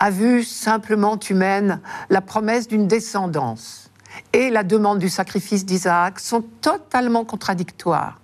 À 0.00 0.10
vue 0.10 0.44
simplement 0.44 1.18
humaine, 1.18 1.80
la 2.08 2.20
promesse 2.20 2.68
d'une 2.68 2.86
descendance 2.86 3.90
et 4.32 4.50
la 4.50 4.62
demande 4.62 4.98
du 4.98 5.08
sacrifice 5.08 5.66
d'Isaac 5.66 6.20
sont 6.20 6.42
totalement 6.60 7.24
contradictoires. 7.24 8.20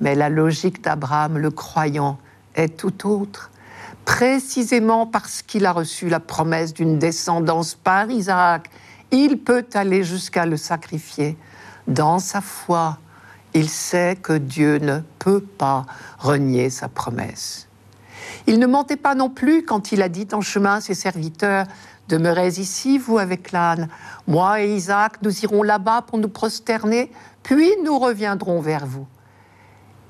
Mais 0.00 0.14
la 0.14 0.28
logique 0.28 0.82
d'Abraham, 0.82 1.38
le 1.38 1.50
croyant, 1.50 2.18
est 2.54 2.76
tout 2.76 3.06
autre. 3.08 3.50
Précisément 4.04 5.06
parce 5.06 5.42
qu'il 5.42 5.66
a 5.66 5.72
reçu 5.72 6.08
la 6.08 6.20
promesse 6.20 6.74
d'une 6.74 6.98
descendance 6.98 7.74
par 7.74 8.10
Isaac, 8.10 8.70
il 9.10 9.38
peut 9.38 9.66
aller 9.74 10.04
jusqu'à 10.04 10.46
le 10.46 10.56
sacrifier. 10.56 11.36
Dans 11.86 12.18
sa 12.18 12.40
foi, 12.40 12.98
il 13.54 13.68
sait 13.68 14.16
que 14.20 14.34
Dieu 14.34 14.78
ne 14.78 15.00
peut 15.18 15.40
pas 15.40 15.86
renier 16.18 16.70
sa 16.70 16.88
promesse. 16.88 17.66
Il 18.46 18.58
ne 18.58 18.66
mentait 18.66 18.96
pas 18.96 19.14
non 19.14 19.28
plus 19.28 19.64
quand 19.64 19.92
il 19.92 20.02
a 20.02 20.08
dit 20.08 20.28
en 20.32 20.40
chemin 20.40 20.76
à 20.76 20.80
ses 20.80 20.94
serviteurs 20.94 21.66
Demeurez 22.10 22.58
ici, 22.58 22.98
vous 22.98 23.18
avec 23.18 23.52
l'âne. 23.52 23.88
Moi 24.26 24.62
et 24.62 24.74
Isaac, 24.74 25.22
nous 25.22 25.44
irons 25.44 25.62
là-bas 25.62 26.02
pour 26.02 26.18
nous 26.18 26.28
prosterner, 26.28 27.12
puis 27.44 27.70
nous 27.84 28.00
reviendrons 28.00 28.60
vers 28.60 28.84
vous. 28.84 29.06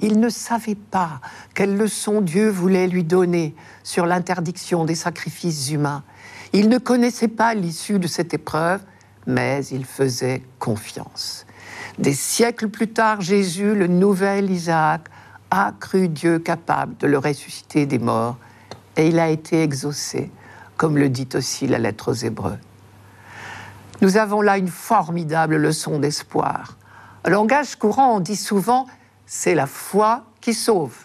Il 0.01 0.19
ne 0.19 0.31
savait 0.31 0.77
pas 0.77 1.21
quelle 1.55 1.77
leçon 1.77 2.23
Dieu 2.23 2.49
voulait 2.49 2.87
lui 2.87 3.05
donner 3.05 3.55
sur 3.83 4.07
l'interdiction 4.07 4.87
des 4.87 4.95
sacrifices 4.95 5.71
humains. 5.71 6.03
Il 6.53 6.69
ne 6.69 6.79
connaissait 6.79 7.29
pas 7.29 7.55
l'issue 7.55 7.99
de 7.99 8.07
cette 8.07 8.35
épreuve, 8.35 8.81
mais 9.27 9.65
il 9.67 9.85
faisait 9.85 10.43
confiance. 10.59 11.47
Des 11.99 12.15
siècles 12.15 12.69
plus 12.69 12.89
tard, 12.89 13.21
Jésus, 13.21 13.75
le 13.75 13.87
nouvel 13.87 14.51
Isaac, 14.51 15.03
a 15.51 15.73
cru 15.79 16.09
Dieu 16.09 16.39
capable 16.39 16.97
de 16.99 17.07
le 17.07 17.19
ressusciter 17.19 17.87
des 17.87 17.99
morts, 17.99 18.37
et 18.97 19.09
il 19.09 19.19
a 19.19 19.29
été 19.29 19.63
exaucé 19.63 20.31
comme 20.81 20.97
le 20.97 21.11
dit 21.11 21.29
aussi 21.35 21.67
la 21.67 21.79
lettre 21.79 22.13
aux 22.13 22.15
Hébreux. 22.15 22.57
Nous 24.01 24.17
avons 24.17 24.41
là 24.41 24.57
une 24.57 24.69
formidable 24.69 25.57
leçon 25.57 25.99
d'espoir. 25.99 26.79
En 27.27 27.29
langage 27.29 27.77
courant, 27.77 28.17
on 28.17 28.21
dit 28.21 28.35
souvent 28.35 28.87
c'est 29.27 29.55
la 29.55 29.67
foi 29.67 30.25
qui 30.41 30.55
sauve. 30.55 30.97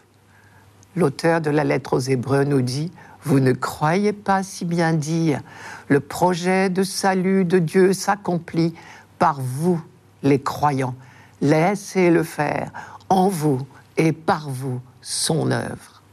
L'auteur 0.95 1.41
de 1.41 1.49
la 1.49 1.65
lettre 1.65 1.97
aux 1.97 1.99
Hébreux 1.99 2.45
nous 2.45 2.61
dit 2.61 2.89
Vous 3.25 3.39
ne 3.39 3.53
croyez 3.53 4.13
pas 4.13 4.43
si 4.43 4.65
bien 4.65 4.93
dire, 4.93 5.41
le 5.87 5.99
projet 5.99 6.69
de 6.69 6.83
salut 6.83 7.43
de 7.43 7.57
Dieu 7.57 7.91
s'accomplit 7.91 8.75
par 9.17 9.41
vous, 9.41 9.81
les 10.21 10.39
croyants. 10.39 10.93
Laissez-le 11.41 12.21
faire 12.21 12.71
en 13.09 13.27
vous 13.27 13.59
et 13.97 14.11
par 14.11 14.49
vous 14.49 14.79
son 15.01 15.49
œuvre. 15.49 16.03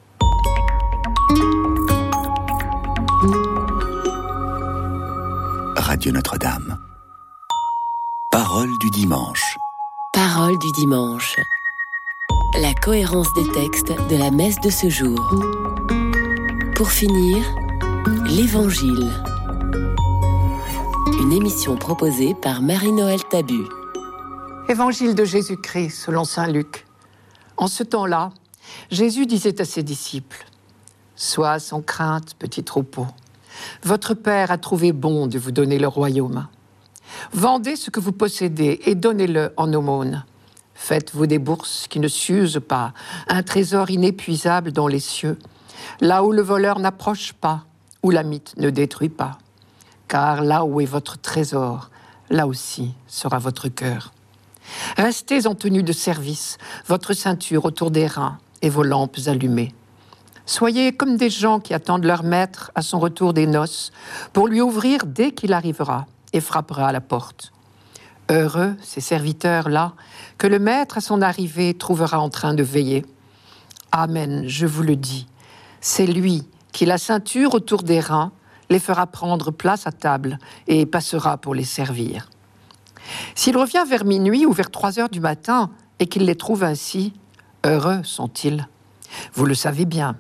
Radio 5.77 6.13
Notre-Dame. 6.13 6.79
Parole 8.31 8.71
du 8.81 8.89
dimanche. 8.91 9.59
Parole 10.15 10.59
du 10.59 10.73
dimanche. 10.73 11.37
La 12.59 12.73
cohérence 12.73 13.33
des 13.35 13.53
textes 13.53 13.93
de 14.09 14.17
la 14.17 14.31
messe 14.31 14.61
de 14.61 14.71
ce 14.71 14.89
jour. 14.89 16.02
Pour 16.83 16.91
finir, 16.91 17.45
l'Évangile. 18.27 19.09
Une 21.21 21.33
émission 21.33 21.77
proposée 21.77 22.35
par 22.35 22.61
Marie-Noël 22.61 23.21
Tabu. 23.31 23.61
Évangile 24.69 25.15
de 25.15 25.25
Jésus-Christ 25.25 25.91
selon 25.91 26.25
Saint 26.25 26.49
Luc. 26.49 26.85
En 27.57 27.69
ce 27.69 27.85
temps-là, 27.85 28.33
Jésus 28.91 29.27
disait 29.27 29.61
à 29.61 29.65
ses 29.65 29.85
disciples 29.85 30.45
Sois 31.15 31.61
sans 31.61 31.83
crainte, 31.83 32.35
petit 32.37 32.65
troupeau. 32.65 33.07
Votre 33.85 34.15
Père 34.15 34.51
a 34.51 34.59
trouvé 34.59 34.91
bon 34.91 35.29
de 35.29 35.39
vous 35.39 35.53
donner 35.53 35.79
le 35.79 35.87
royaume. 35.87 36.49
Vendez 37.33 37.77
ce 37.77 37.91
que 37.91 38.01
vous 38.01 38.11
possédez 38.11 38.81
et 38.87 38.97
donnez-le 38.97 39.53
en 39.57 39.73
aumône. 39.73 40.25
Faites-vous 40.75 41.29
des 41.29 41.39
bourses 41.39 41.87
qui 41.87 42.01
ne 42.01 42.09
s'usent 42.09 42.61
pas, 42.67 42.93
un 43.29 43.45
trésor 43.45 43.93
inépuisable 43.93 44.73
dans 44.73 44.89
les 44.89 44.99
cieux, 44.99 45.39
là 46.01 46.25
où 46.25 46.33
le 46.33 46.43
voleur 46.43 46.79
n'approche 46.79 47.33
pas, 47.33 47.65
où 48.03 48.11
la 48.11 48.23
mythe 48.23 48.55
ne 48.57 48.71
détruit 48.71 49.09
pas. 49.09 49.39
Car 50.09 50.43
là 50.43 50.65
où 50.65 50.81
est 50.81 50.87
votre 50.87 51.19
trésor, 51.19 51.91
là 52.31 52.47
aussi 52.47 52.95
sera 53.07 53.39
votre 53.39 53.69
cœur. 53.69 54.13
Restez 54.97 55.47
en 55.47 55.55
tenue 55.55 55.83
de 55.83 55.93
service, 55.93 56.59
votre 56.87 57.13
ceinture 57.13 57.65
autour 57.65 57.91
des 57.91 58.07
reins 58.07 58.39
et 58.63 58.69
vos 58.69 58.83
lampes 58.83 59.19
allumées. 59.27 59.75
Soyez 60.47 60.93
comme 60.93 61.17
des 61.17 61.31
gens 61.31 61.61
qui 61.61 61.73
attendent 61.73 62.05
leur 62.05 62.25
maître 62.25 62.73
à 62.75 62.83
son 62.83 62.99
retour 62.99 63.33
des 63.33 63.47
noces 63.47 63.93
pour 64.33 64.49
lui 64.49 64.61
ouvrir 64.61 65.07
dès 65.07 65.33
qu'il 65.33 65.53
arrivera 65.53 66.07
et 66.33 66.41
frappera 66.41 66.89
à 66.89 66.93
la 66.93 67.01
porte. 67.01 67.53
Heureux 68.29 68.75
ces 68.83 69.01
serviteurs-là 69.01 69.93
que 70.39 70.47
le 70.47 70.59
maître 70.59 70.99
à 70.99 71.01
son 71.01 71.23
arrivée 71.23 71.75
trouvera 71.75 72.19
en 72.21 72.29
train 72.29 72.55
de 72.55 72.63
veiller. 72.63 73.05
Amen, 73.93 74.45
je 74.47 74.67
vous 74.67 74.83
le 74.83 74.97
dis, 74.97 75.27
c'est 75.83 76.07
lui 76.07 76.45
qui, 76.73 76.87
la 76.87 76.97
ceinture 76.97 77.53
autour 77.53 77.83
des 77.83 78.01
reins, 78.01 78.33
les 78.71 78.79
fera 78.79 79.07
prendre 79.07 79.51
place 79.51 79.87
à 79.87 79.93
table 79.93 80.39
et 80.67 80.87
passera 80.87 81.37
pour 81.37 81.55
les 81.55 81.65
servir. 81.65 82.31
S'il 83.35 83.59
revient 83.59 83.85
vers 83.87 84.07
minuit 84.07 84.47
ou 84.47 84.53
vers 84.53 84.71
trois 84.71 84.99
heures 84.99 85.11
du 85.11 85.21
matin 85.21 85.71
et 85.99 86.07
qu'il 86.07 86.25
les 86.25 86.37
trouve 86.37 86.65
ainsi, 86.65 87.13
heureux 87.67 88.03
sont-ils. 88.05 88.67
Vous 89.35 89.45
le 89.45 89.55
savez 89.55 89.85
bien, 89.85 90.17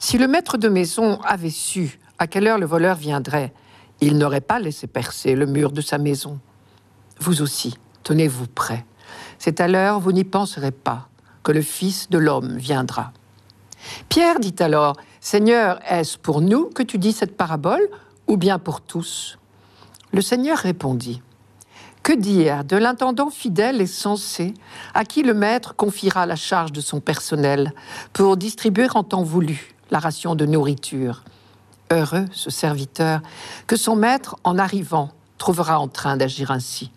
si 0.00 0.18
le 0.18 0.26
maître 0.26 0.56
de 0.56 0.68
maison 0.68 1.20
avait 1.20 1.50
su 1.50 2.00
à 2.18 2.26
quelle 2.26 2.48
heure 2.48 2.58
le 2.58 2.66
voleur 2.66 2.96
viendrait, 2.96 3.52
il 4.00 4.18
n'aurait 4.18 4.40
pas 4.40 4.58
laissé 4.58 4.88
percer 4.88 5.36
le 5.36 5.46
mur 5.46 5.70
de 5.70 5.80
sa 5.80 5.98
maison. 5.98 6.40
Vous 7.20 7.42
aussi, 7.42 7.78
tenez-vous 8.02 8.48
prêt. 8.48 8.84
C'est 9.38 9.60
à 9.60 9.68
l'heure, 9.68 10.00
vous 10.00 10.12
n'y 10.12 10.24
penserez 10.24 10.72
pas, 10.72 11.08
que 11.44 11.52
le 11.52 11.62
Fils 11.62 12.08
de 12.10 12.18
l'homme 12.18 12.56
viendra. 12.56 13.12
Pierre 14.08 14.40
dit 14.40 14.54
alors, 14.60 14.96
Seigneur, 15.20 15.80
est-ce 15.88 16.18
pour 16.18 16.40
nous 16.40 16.66
que 16.66 16.82
tu 16.82 16.98
dis 16.98 17.12
cette 17.12 17.36
parabole 17.36 17.88
ou 18.26 18.36
bien 18.36 18.58
pour 18.58 18.80
tous? 18.80 19.38
Le 20.12 20.20
Seigneur 20.20 20.58
répondit, 20.58 21.22
Que 22.02 22.12
dire 22.12 22.64
de 22.64 22.76
l'intendant 22.76 23.30
fidèle 23.30 23.80
et 23.80 23.86
sensé 23.86 24.54
à 24.94 25.04
qui 25.04 25.22
le 25.22 25.34
maître 25.34 25.74
confiera 25.74 26.26
la 26.26 26.36
charge 26.36 26.72
de 26.72 26.80
son 26.80 27.00
personnel 27.00 27.72
pour 28.12 28.36
distribuer 28.36 28.88
en 28.94 29.04
temps 29.04 29.22
voulu 29.22 29.74
la 29.90 29.98
ration 29.98 30.34
de 30.34 30.46
nourriture? 30.46 31.22
Heureux 31.90 32.26
ce 32.32 32.50
serviteur 32.50 33.20
que 33.66 33.76
son 33.76 33.96
maître, 33.96 34.36
en 34.44 34.58
arrivant, 34.58 35.10
trouvera 35.38 35.78
en 35.78 35.88
train 35.88 36.16
d'agir 36.16 36.50
ainsi. 36.50 36.90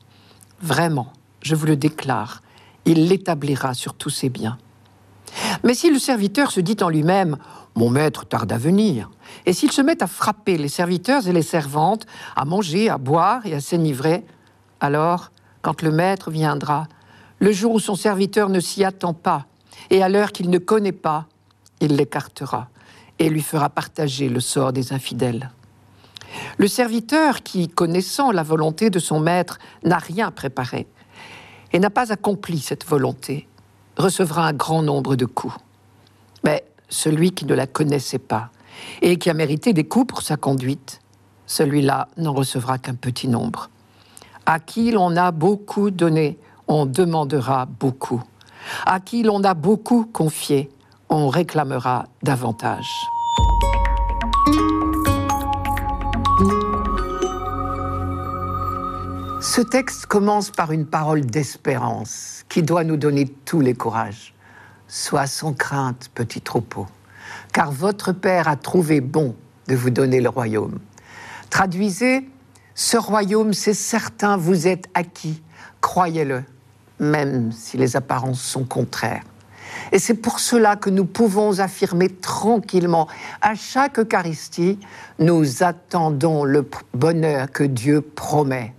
Vraiment, 0.62 1.12
je 1.42 1.56
vous 1.56 1.66
le 1.66 1.76
déclare, 1.76 2.42
il 2.86 3.08
l'établira 3.08 3.74
sur 3.74 3.94
tous 3.94 4.10
ses 4.10 4.30
biens. 4.30 4.58
Mais 5.64 5.74
si 5.74 5.90
le 5.90 6.00
serviteur 6.00 6.52
se 6.52 6.60
dit 6.60 6.78
en 6.82 6.90
lui-même 6.90 7.38
Mon 7.76 7.90
maître 7.90 8.26
tarde 8.26 8.52
à 8.52 8.58
venir, 8.58 9.10
et 9.46 9.54
s'il 9.54 9.72
se 9.72 9.82
met 9.82 10.02
à 10.02 10.08
frapper 10.08 10.58
les 10.58 10.70
serviteurs 10.70 11.28
et 11.28 11.34
les 11.34 11.42
servantes, 11.42 12.06
à 12.36 12.46
manger, 12.46 12.90
à 12.90 12.98
boire 12.98 13.46
et 13.46 13.54
à 13.54 13.62
s'enivrer, 13.62 14.24
alors, 14.80 15.32
quand 15.62 15.82
le 15.82 15.92
maître 15.92 16.32
viendra, 16.32 16.88
le 17.40 17.52
jour 17.52 17.74
où 17.74 17.80
son 17.80 17.96
serviteur 17.96 18.50
ne 18.50 18.60
s'y 18.60 18.84
attend 18.84 19.14
pas, 19.14 19.46
et 19.90 20.02
à 20.02 20.10
l'heure 20.10 20.32
qu'il 20.32 20.50
ne 20.50 20.58
connaît 20.58 20.92
pas, 20.92 21.26
il 21.82 21.96
l'écartera 21.96 22.70
et 23.20 23.30
lui 23.30 23.42
fera 23.42 23.70
partager 23.70 24.30
le 24.30 24.40
sort 24.40 24.74
des 24.74 24.94
infidèles. 24.94 25.52
Le 26.58 26.68
serviteur 26.68 27.44
qui, 27.44 27.70
connaissant 27.70 28.32
la 28.32 28.44
volonté 28.44 28.90
de 28.90 29.00
son 29.00 29.20
maître, 29.20 29.58
n'a 29.84 29.98
rien 29.98 30.32
préparé 30.32 30.88
et 31.72 31.80
n'a 31.80 31.90
pas 31.90 32.12
accompli 32.12 32.60
cette 32.60 32.86
volonté, 32.86 33.48
recevra 33.98 34.48
un 34.48 34.54
grand 34.54 34.82
nombre 34.82 35.16
de 35.16 35.26
coups. 35.26 35.56
Mais 36.44 36.64
celui 36.90 37.32
qui 37.32 37.46
ne 37.46 37.54
la 37.54 37.68
connaissait 37.68 38.20
pas 38.20 38.50
et 39.02 39.18
qui 39.18 39.30
a 39.30 39.34
mérité 39.34 39.74
des 39.74 39.86
coups 39.86 40.08
pour 40.08 40.22
sa 40.22 40.38
conduite, 40.38 41.02
celui-là 41.48 42.08
n'en 42.18 42.34
recevra 42.34 42.78
qu'un 42.78 42.96
petit 42.96 43.28
nombre. 43.28 43.70
À 44.46 44.60
qui 44.60 44.92
l'on 44.92 45.16
a 45.16 45.32
beaucoup 45.32 45.92
donné, 45.92 46.38
on 46.68 46.86
demandera 46.86 47.66
beaucoup. 47.66 48.24
À 48.86 49.00
qui 49.00 49.24
l'on 49.24 49.44
a 49.44 49.54
beaucoup 49.54 50.06
confié, 50.06 50.70
on 51.10 51.30
réclamera 51.30 52.06
davantage. 52.24 52.90
Ce 59.46 59.62
texte 59.62 60.08
commence 60.08 60.50
par 60.50 60.72
une 60.72 60.88
parole 60.88 61.22
d'espérance 61.22 62.44
qui 62.50 62.64
doit 62.64 62.84
nous 62.84 62.98
donner 62.98 63.26
tous 63.46 63.62
les 63.62 63.76
courages. 63.76 64.34
Sois 64.88 65.28
sans 65.28 65.54
crainte, 65.54 66.10
petit 66.16 66.42
troupeau, 66.42 66.88
car 67.54 67.72
votre 67.72 68.12
Père 68.12 68.48
a 68.48 68.56
trouvé 68.56 69.02
bon 69.02 69.36
de 69.68 69.76
vous 69.76 69.92
donner 69.92 70.20
le 70.20 70.30
royaume. 70.30 70.80
Traduisez, 71.52 72.28
ce 72.74 72.98
royaume, 72.98 73.54
c'est 73.54 73.76
certain, 73.76 74.36
vous 74.36 74.68
êtes 74.68 74.90
acquis, 74.96 75.44
croyez-le, 75.80 76.44
même 77.00 77.52
si 77.52 77.78
les 77.78 77.96
apparences 77.96 78.42
sont 78.42 78.66
contraires. 78.66 79.24
Et 79.92 80.00
c'est 80.00 80.16
pour 80.16 80.40
cela 80.40 80.76
que 80.76 80.90
nous 80.90 81.06
pouvons 81.06 81.60
affirmer 81.60 82.10
tranquillement, 82.10 83.08
à 83.42 83.54
chaque 83.54 84.00
Eucharistie, 84.00 84.80
nous 85.20 85.62
attendons 85.62 86.44
le 86.44 86.68
bonheur 86.94 87.52
que 87.52 87.64
Dieu 87.64 88.02
promet, 88.02 88.75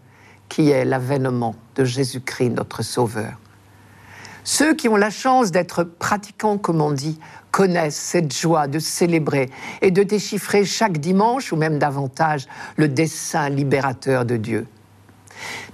qui 0.56 0.70
est 0.70 0.86
l'avènement 0.86 1.54
de 1.74 1.84
Jésus-Christ, 1.84 2.48
notre 2.48 2.80
Sauveur. 2.80 3.34
Ceux 4.42 4.74
qui 4.74 4.88
ont 4.88 4.96
la 4.96 5.10
chance 5.10 5.50
d'être 5.50 5.84
pratiquants, 5.84 6.56
comme 6.56 6.80
on 6.80 6.92
dit, 6.92 7.20
connaissent 7.50 7.94
cette 7.94 8.34
joie 8.34 8.66
de 8.66 8.78
célébrer 8.78 9.50
et 9.82 9.90
de 9.90 10.02
déchiffrer 10.02 10.64
chaque 10.64 10.96
dimanche, 10.96 11.52
ou 11.52 11.56
même 11.56 11.78
davantage, 11.78 12.46
le 12.76 12.88
dessein 12.88 13.50
libérateur 13.50 14.24
de 14.24 14.38
Dieu. 14.38 14.66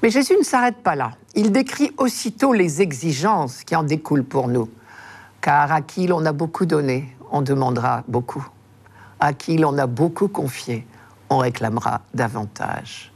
Mais 0.02 0.10
Jésus 0.10 0.34
ne 0.36 0.42
s'arrête 0.42 0.78
pas 0.78 0.96
là. 0.96 1.12
Il 1.36 1.52
décrit 1.52 1.92
aussitôt 1.96 2.52
les 2.52 2.82
exigences 2.82 3.62
qui 3.62 3.76
en 3.76 3.84
découlent 3.84 4.24
pour 4.24 4.48
nous. 4.48 4.68
Car 5.40 5.70
à 5.70 5.80
qui 5.80 6.08
l'on 6.08 6.26
a 6.26 6.32
beaucoup 6.32 6.66
donné, 6.66 7.16
on 7.30 7.42
demandera 7.42 8.02
beaucoup. 8.08 8.44
À 9.20 9.32
qui 9.32 9.58
l'on 9.58 9.78
a 9.78 9.86
beaucoup 9.86 10.26
confié, 10.26 10.84
on 11.30 11.38
réclamera 11.38 12.00
davantage. 12.14 13.11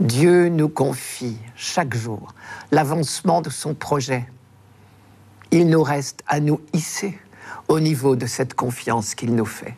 Dieu 0.00 0.48
nous 0.48 0.68
confie 0.68 1.38
chaque 1.54 1.94
jour 1.94 2.34
l'avancement 2.70 3.40
de 3.40 3.50
son 3.50 3.74
projet 3.74 4.26
il 5.50 5.68
nous 5.68 5.82
reste 5.82 6.22
à 6.26 6.40
nous 6.40 6.60
hisser 6.72 7.18
au 7.68 7.80
niveau 7.80 8.16
de 8.16 8.26
cette 8.26 8.54
confiance 8.54 9.14
qu'il 9.14 9.34
nous 9.34 9.46
fait. 9.46 9.74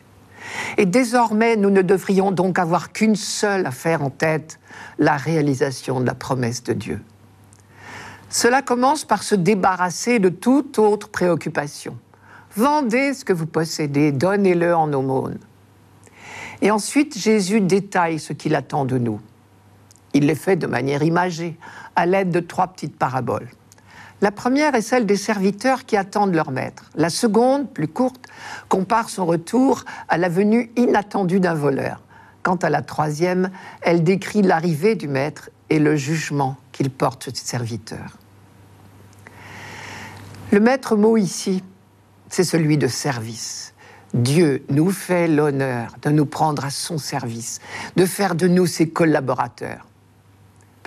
Et 0.77 0.85
désormais, 0.85 1.55
nous 1.55 1.69
ne 1.69 1.81
devrions 1.81 2.31
donc 2.31 2.57
avoir 2.59 2.91
qu'une 2.91 3.15
seule 3.15 3.65
affaire 3.65 4.01
en 4.01 4.09
tête, 4.09 4.59
la 4.97 5.15
réalisation 5.15 5.99
de 5.99 6.05
la 6.05 6.15
promesse 6.15 6.63
de 6.63 6.73
Dieu. 6.73 7.01
Cela 8.29 8.61
commence 8.61 9.05
par 9.05 9.23
se 9.23 9.35
débarrasser 9.35 10.19
de 10.19 10.29
toute 10.29 10.79
autre 10.79 11.09
préoccupation. 11.09 11.97
Vendez 12.55 13.13
ce 13.13 13.25
que 13.25 13.33
vous 13.33 13.45
possédez, 13.45 14.11
donnez-le 14.11 14.75
en 14.75 14.91
aumône. 14.91 15.37
Et 16.61 16.71
ensuite, 16.71 17.17
Jésus 17.17 17.61
détaille 17.61 18.19
ce 18.19 18.33
qu'il 18.33 18.55
attend 18.55 18.85
de 18.85 18.97
nous. 18.97 19.21
Il 20.13 20.25
les 20.25 20.35
fait 20.35 20.55
de 20.55 20.67
manière 20.67 21.03
imagée, 21.03 21.57
à 21.95 22.05
l'aide 22.05 22.31
de 22.31 22.39
trois 22.39 22.67
petites 22.67 22.97
paraboles. 22.97 23.49
La 24.21 24.31
première 24.31 24.75
est 24.75 24.81
celle 24.81 25.05
des 25.05 25.15
serviteurs 25.15 25.85
qui 25.85 25.95
attendent 25.95 26.33
leur 26.33 26.51
maître. 26.51 26.89
La 26.95 27.09
seconde, 27.09 27.71
plus 27.71 27.87
courte, 27.87 28.25
compare 28.67 29.09
son 29.09 29.25
retour 29.25 29.85
à 30.09 30.17
la 30.17 30.27
venue 30.27 30.71
inattendue 30.75 31.39
d'un 31.39 31.53
voleur. 31.53 32.01
Quant 32.43 32.57
à 32.57 32.69
la 32.69 32.81
troisième, 32.81 33.49
elle 33.81 34.03
décrit 34.03 34.41
l'arrivée 34.41 34.95
du 34.95 35.07
maître 35.07 35.49
et 35.69 35.79
le 35.79 35.95
jugement 35.95 36.57
qu'il 36.71 36.89
porte 36.89 37.23
sur 37.23 37.35
ses 37.35 37.45
serviteurs. 37.45 38.17
Le 40.51 40.59
maître 40.59 40.95
mot 40.95 41.15
ici, 41.15 41.63
c'est 42.27 42.43
celui 42.43 42.77
de 42.77 42.87
service. 42.87 43.73
Dieu 44.13 44.65
nous 44.69 44.89
fait 44.91 45.27
l'honneur 45.27 45.95
de 46.01 46.09
nous 46.09 46.25
prendre 46.25 46.65
à 46.65 46.71
son 46.71 46.97
service, 46.97 47.59
de 47.95 48.05
faire 48.05 48.35
de 48.35 48.47
nous 48.47 48.65
ses 48.65 48.89
collaborateurs. 48.89 49.85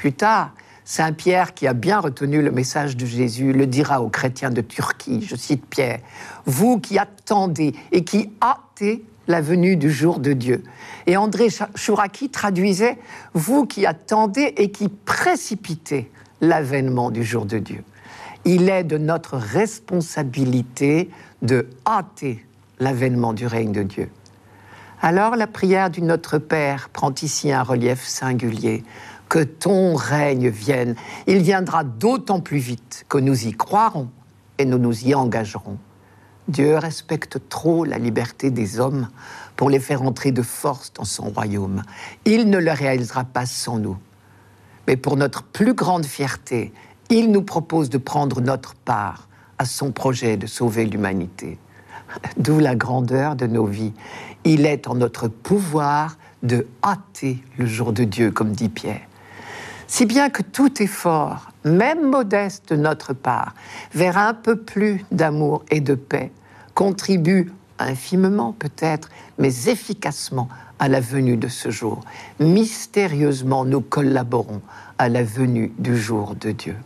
Plus 0.02 0.14
tard, 0.14 0.50
Saint 0.84 1.12
Pierre, 1.12 1.54
qui 1.54 1.68
a 1.68 1.74
bien 1.74 2.00
retenu 2.00 2.42
le 2.42 2.50
message 2.50 2.96
de 2.96 3.06
Jésus, 3.06 3.52
le 3.52 3.68
dira 3.68 4.02
aux 4.02 4.08
chrétiens 4.08 4.50
de 4.50 4.60
Turquie, 4.60 5.24
je 5.24 5.36
cite 5.36 5.64
Pierre, 5.64 6.00
Vous 6.44 6.80
qui 6.80 6.98
attendez 6.98 7.72
et 7.92 8.02
qui 8.02 8.32
hâtez 8.42 9.04
la 9.28 9.40
venue 9.40 9.76
du 9.76 9.92
jour 9.92 10.18
de 10.18 10.32
Dieu. 10.32 10.64
Et 11.06 11.16
André 11.16 11.50
Chouraki 11.76 12.30
traduisait 12.30 12.98
Vous 13.32 13.64
qui 13.64 13.86
attendez 13.86 14.52
et 14.56 14.72
qui 14.72 14.88
précipitez 14.88 16.10
l'avènement 16.40 17.12
du 17.12 17.22
jour 17.22 17.46
de 17.46 17.58
Dieu. 17.58 17.84
Il 18.44 18.68
est 18.70 18.82
de 18.82 18.98
notre 18.98 19.36
responsabilité 19.36 21.10
de 21.42 21.70
hâter 21.86 22.44
l'avènement 22.80 23.34
du 23.34 23.46
règne 23.46 23.70
de 23.70 23.84
Dieu. 23.84 24.10
Alors 25.04 25.34
la 25.34 25.48
prière 25.48 25.90
du 25.90 26.00
Notre 26.00 26.38
Père 26.38 26.88
prend 26.88 27.12
ici 27.22 27.50
un 27.50 27.64
relief 27.64 28.06
singulier 28.06 28.84
que 29.32 29.42
ton 29.42 29.94
règne 29.94 30.50
vienne. 30.50 30.94
Il 31.26 31.38
viendra 31.38 31.84
d'autant 31.84 32.40
plus 32.40 32.58
vite 32.58 33.06
que 33.08 33.16
nous 33.16 33.46
y 33.46 33.52
croirons 33.52 34.10
et 34.58 34.66
nous 34.66 34.76
nous 34.76 35.06
y 35.06 35.14
engagerons. 35.14 35.78
Dieu 36.48 36.76
respecte 36.76 37.40
trop 37.48 37.86
la 37.86 37.96
liberté 37.96 38.50
des 38.50 38.78
hommes 38.78 39.08
pour 39.56 39.70
les 39.70 39.80
faire 39.80 40.02
entrer 40.02 40.32
de 40.32 40.42
force 40.42 40.92
dans 40.92 41.06
son 41.06 41.30
royaume. 41.30 41.82
Il 42.26 42.50
ne 42.50 42.58
le 42.58 42.72
réalisera 42.72 43.24
pas 43.24 43.46
sans 43.46 43.78
nous. 43.78 43.96
Mais 44.86 44.98
pour 44.98 45.16
notre 45.16 45.44
plus 45.44 45.72
grande 45.72 46.04
fierté, 46.04 46.70
il 47.08 47.32
nous 47.32 47.42
propose 47.42 47.88
de 47.88 47.96
prendre 47.96 48.42
notre 48.42 48.74
part 48.74 49.28
à 49.56 49.64
son 49.64 49.92
projet 49.92 50.36
de 50.36 50.46
sauver 50.46 50.84
l'humanité. 50.84 51.58
D'où 52.36 52.58
la 52.58 52.74
grandeur 52.74 53.34
de 53.34 53.46
nos 53.46 53.64
vies. 53.64 53.94
Il 54.44 54.66
est 54.66 54.88
en 54.88 54.94
notre 54.94 55.28
pouvoir 55.28 56.18
de 56.42 56.66
hâter 56.84 57.42
le 57.56 57.64
jour 57.64 57.94
de 57.94 58.04
Dieu, 58.04 58.30
comme 58.30 58.52
dit 58.52 58.68
Pierre. 58.68 59.00
Si 59.92 60.06
bien 60.06 60.30
que 60.30 60.40
tout 60.40 60.82
effort, 60.82 61.50
même 61.64 62.08
modeste 62.08 62.70
de 62.70 62.76
notre 62.76 63.12
part, 63.12 63.54
vers 63.92 64.16
un 64.16 64.32
peu 64.32 64.56
plus 64.56 65.04
d'amour 65.12 65.66
et 65.70 65.82
de 65.82 65.94
paix, 65.94 66.32
contribue 66.72 67.52
infimement 67.78 68.54
peut-être, 68.54 69.10
mais 69.36 69.66
efficacement 69.66 70.48
à 70.78 70.88
la 70.88 71.00
venue 71.00 71.36
de 71.36 71.48
ce 71.48 71.70
jour. 71.70 72.00
Mystérieusement, 72.40 73.66
nous 73.66 73.82
collaborons 73.82 74.62
à 74.96 75.10
la 75.10 75.22
venue 75.22 75.74
du 75.78 75.94
jour 75.98 76.36
de 76.36 76.52
Dieu. 76.52 76.76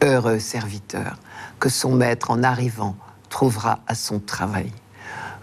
Heureux 0.00 0.38
serviteur 0.38 1.16
que 1.58 1.68
son 1.68 1.92
maître, 1.92 2.30
en 2.30 2.44
arrivant, 2.44 2.94
trouvera 3.30 3.80
à 3.88 3.96
son 3.96 4.20
travail. 4.20 4.70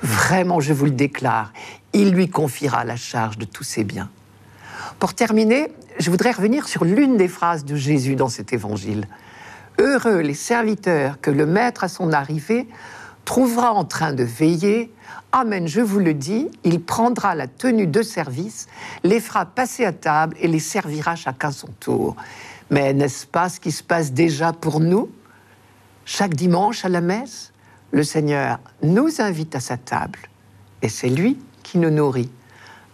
Vraiment, 0.01 0.61
je 0.61 0.71
vous 0.71 0.85
le 0.85 0.91
déclare, 0.91 1.51
il 1.91 2.11
lui 2.11 2.29
confiera 2.29 2.85
la 2.85 2.95
charge 2.95 3.37
de 3.37 3.43
tous 3.43 3.65
ses 3.65 3.83
biens. 3.83 4.09
Pour 4.97 5.13
terminer, 5.13 5.73
je 5.99 6.09
voudrais 6.09 6.31
revenir 6.31 6.67
sur 6.67 6.85
l'une 6.85 7.17
des 7.17 7.27
phrases 7.27 7.65
de 7.65 7.75
Jésus 7.75 8.15
dans 8.15 8.29
cet 8.29 8.53
évangile. 8.53 9.05
Heureux 9.77 10.19
les 10.19 10.33
serviteurs 10.33 11.19
que 11.21 11.29
le 11.29 11.45
Maître 11.45 11.83
à 11.83 11.89
son 11.89 12.13
arrivée 12.13 12.67
trouvera 13.25 13.73
en 13.73 13.83
train 13.83 14.13
de 14.13 14.23
veiller. 14.23 14.93
Amen, 15.33 15.67
je 15.67 15.81
vous 15.81 15.99
le 15.99 16.13
dis, 16.13 16.49
il 16.63 16.81
prendra 16.81 17.35
la 17.35 17.47
tenue 17.47 17.85
de 17.85 18.01
service, 18.01 18.67
les 19.03 19.19
fera 19.19 19.45
passer 19.45 19.85
à 19.85 19.91
table 19.91 20.35
et 20.39 20.47
les 20.47 20.59
servira 20.59 21.15
chacun 21.15 21.51
son 21.51 21.67
tour. 21.79 22.15
Mais 22.71 22.93
n'est-ce 22.93 23.27
pas 23.27 23.49
ce 23.49 23.59
qui 23.59 23.71
se 23.71 23.83
passe 23.83 24.13
déjà 24.13 24.53
pour 24.53 24.79
nous? 24.79 25.09
Chaque 26.05 26.33
dimanche 26.33 26.85
à 26.85 26.89
la 26.89 27.01
messe, 27.01 27.51
le 27.91 28.03
Seigneur 28.03 28.59
nous 28.81 29.21
invite 29.21 29.55
à 29.55 29.59
sa 29.59 29.77
table 29.77 30.19
et 30.81 30.89
c'est 30.89 31.09
lui 31.09 31.37
qui 31.61 31.77
nous 31.77 31.91
nourrit. 31.91 32.31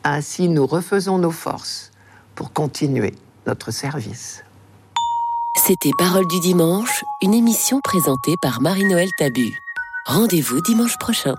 Ainsi, 0.03 0.49
nous 0.49 0.65
refaisons 0.65 1.17
nos 1.17 1.31
forces 1.31 1.91
pour 2.35 2.53
continuer 2.53 3.13
notre 3.47 3.71
service. 3.71 4.43
C'était 5.65 5.91
Parole 5.97 6.27
du 6.27 6.39
dimanche, 6.39 7.03
une 7.21 7.33
émission 7.33 7.79
présentée 7.81 8.35
par 8.41 8.61
Marie-Noël 8.61 9.09
Tabu. 9.17 9.57
Rendez-vous 10.05 10.61
dimanche 10.61 10.97
prochain. 10.99 11.35